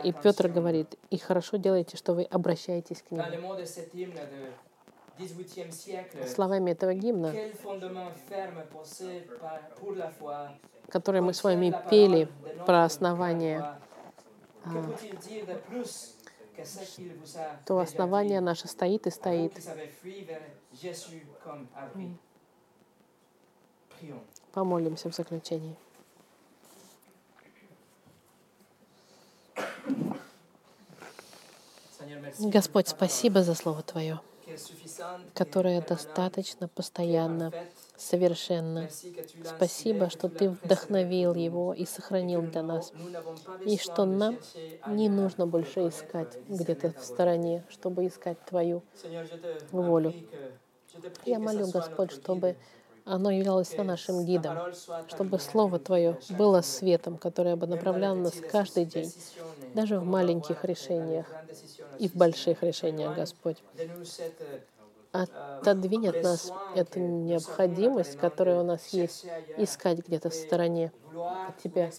И 0.05 0.13
Петр 0.13 0.49
говорит, 0.49 0.99
и 1.11 1.19
хорошо 1.19 1.57
делаете, 1.57 1.97
что 1.97 2.15
вы 2.15 2.25
обращаетесь 2.25 3.03
к 3.03 3.11
нему. 3.11 3.25
Словами 6.27 6.73
этого 6.73 6.95
гимна, 6.95 7.33
который 10.89 11.21
мы 11.23 11.33
с 11.33 11.43
вами 11.43 11.75
пели 11.91 12.29
про 12.67 12.85
основание, 12.85 13.79
а, 14.65 14.95
то 17.65 17.79
основание 17.79 18.41
наше 18.41 18.69
стоит 18.69 19.07
и 19.07 19.11
стоит. 19.11 19.55
Помолимся 24.53 25.11
в 25.11 25.15
заключении. 25.15 25.77
Господь, 32.39 32.89
спасибо 32.89 33.43
за 33.43 33.55
Слово 33.55 33.83
Твое, 33.83 34.21
которая 35.35 35.81
достаточно 35.81 36.69
постоянно, 36.69 37.53
совершенна. 37.97 38.89
Спасибо, 39.45 40.11
что 40.11 40.29
Ты 40.29 40.51
вдохновил 40.51 41.35
его 41.35 41.73
и 41.73 41.87
сохранил 41.87 42.43
для 42.43 42.63
нас. 42.63 42.93
И 43.65 43.79
что 43.79 44.05
нам 44.05 44.39
не 44.89 45.09
нужно 45.09 45.47
больше 45.47 45.89
искать 45.89 46.39
где-то 46.49 46.93
в 46.93 47.05
стороне, 47.05 47.65
чтобы 47.69 48.07
искать 48.07 48.39
Твою 48.45 48.83
волю. 49.71 50.13
Я 51.25 51.39
молю, 51.39 51.71
Господь, 51.71 52.13
чтобы 52.13 52.57
оно 53.07 53.31
являлось 53.31 53.75
на 53.77 53.85
нашим 53.85 54.25
гидом, 54.25 54.59
чтобы 55.09 55.39
Слово 55.39 55.79
Твое 55.79 56.19
было 56.31 56.61
светом, 56.61 57.17
которое 57.17 57.57
бы 57.57 57.67
направляло 57.67 58.17
нас 58.17 58.35
каждый 58.51 58.85
день, 58.85 59.13
даже 59.75 59.99
в 60.01 60.05
маленьких 60.05 60.65
решениях 60.65 61.27
и 61.99 62.09
в 62.09 62.17
больших 62.17 62.63
решениях, 62.63 63.15
Господь. 63.15 63.63
Отодвинь 65.13 66.09
от 66.09 66.23
нас 66.23 66.53
эту 66.75 66.99
необходимость, 66.99 68.19
которая 68.19 68.61
у 68.61 68.65
нас 68.65 68.89
есть, 68.89 69.25
искать 69.57 70.07
где-то 70.07 70.29
в 70.29 70.35
стороне 70.35 70.93
от 71.15 71.57
Тебя, 71.63 71.91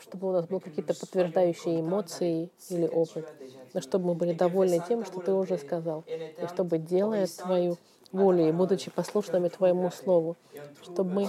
чтобы 0.00 0.28
у 0.28 0.32
нас 0.32 0.46
были 0.46 0.60
какие-то 0.60 0.94
подтверждающие 0.94 1.80
эмоции 1.80 2.50
или 2.70 2.86
опыт, 2.86 3.28
но 3.74 3.80
чтобы 3.80 4.06
мы 4.06 4.14
были 4.14 4.32
довольны 4.32 4.82
тем, 4.88 5.04
что 5.04 5.20
Ты 5.20 5.32
уже 5.32 5.58
сказал, 5.58 6.04
и 6.06 6.46
чтобы, 6.46 6.78
делая 6.78 7.26
Твою 7.26 7.76
волю 8.12 8.48
и 8.48 8.52
будучи 8.52 8.90
послушными 8.90 9.48
Твоему 9.48 9.90
Слову, 9.90 10.36
чтобы 10.82 11.10
мы 11.10 11.28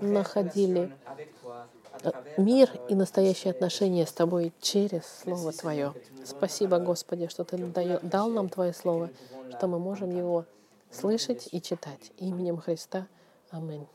находили 0.00 0.92
э, 2.02 2.12
мир 2.36 2.70
и 2.88 2.94
настоящие 2.94 3.52
отношения 3.52 4.06
с 4.06 4.12
Тобой 4.12 4.52
через 4.60 5.02
Слово 5.22 5.52
Твое. 5.52 5.94
Спасибо, 6.24 6.78
Господи, 6.78 7.28
что 7.28 7.44
Ты 7.44 7.58
дал 8.02 8.30
нам 8.30 8.48
Твое 8.48 8.72
Слово, 8.72 9.10
что 9.56 9.66
мы 9.66 9.78
можем 9.78 10.10
его 10.10 10.44
слышать 10.90 11.48
и 11.52 11.60
читать. 11.60 12.12
Именем 12.18 12.58
Христа. 12.58 13.06
Аминь. 13.50 13.86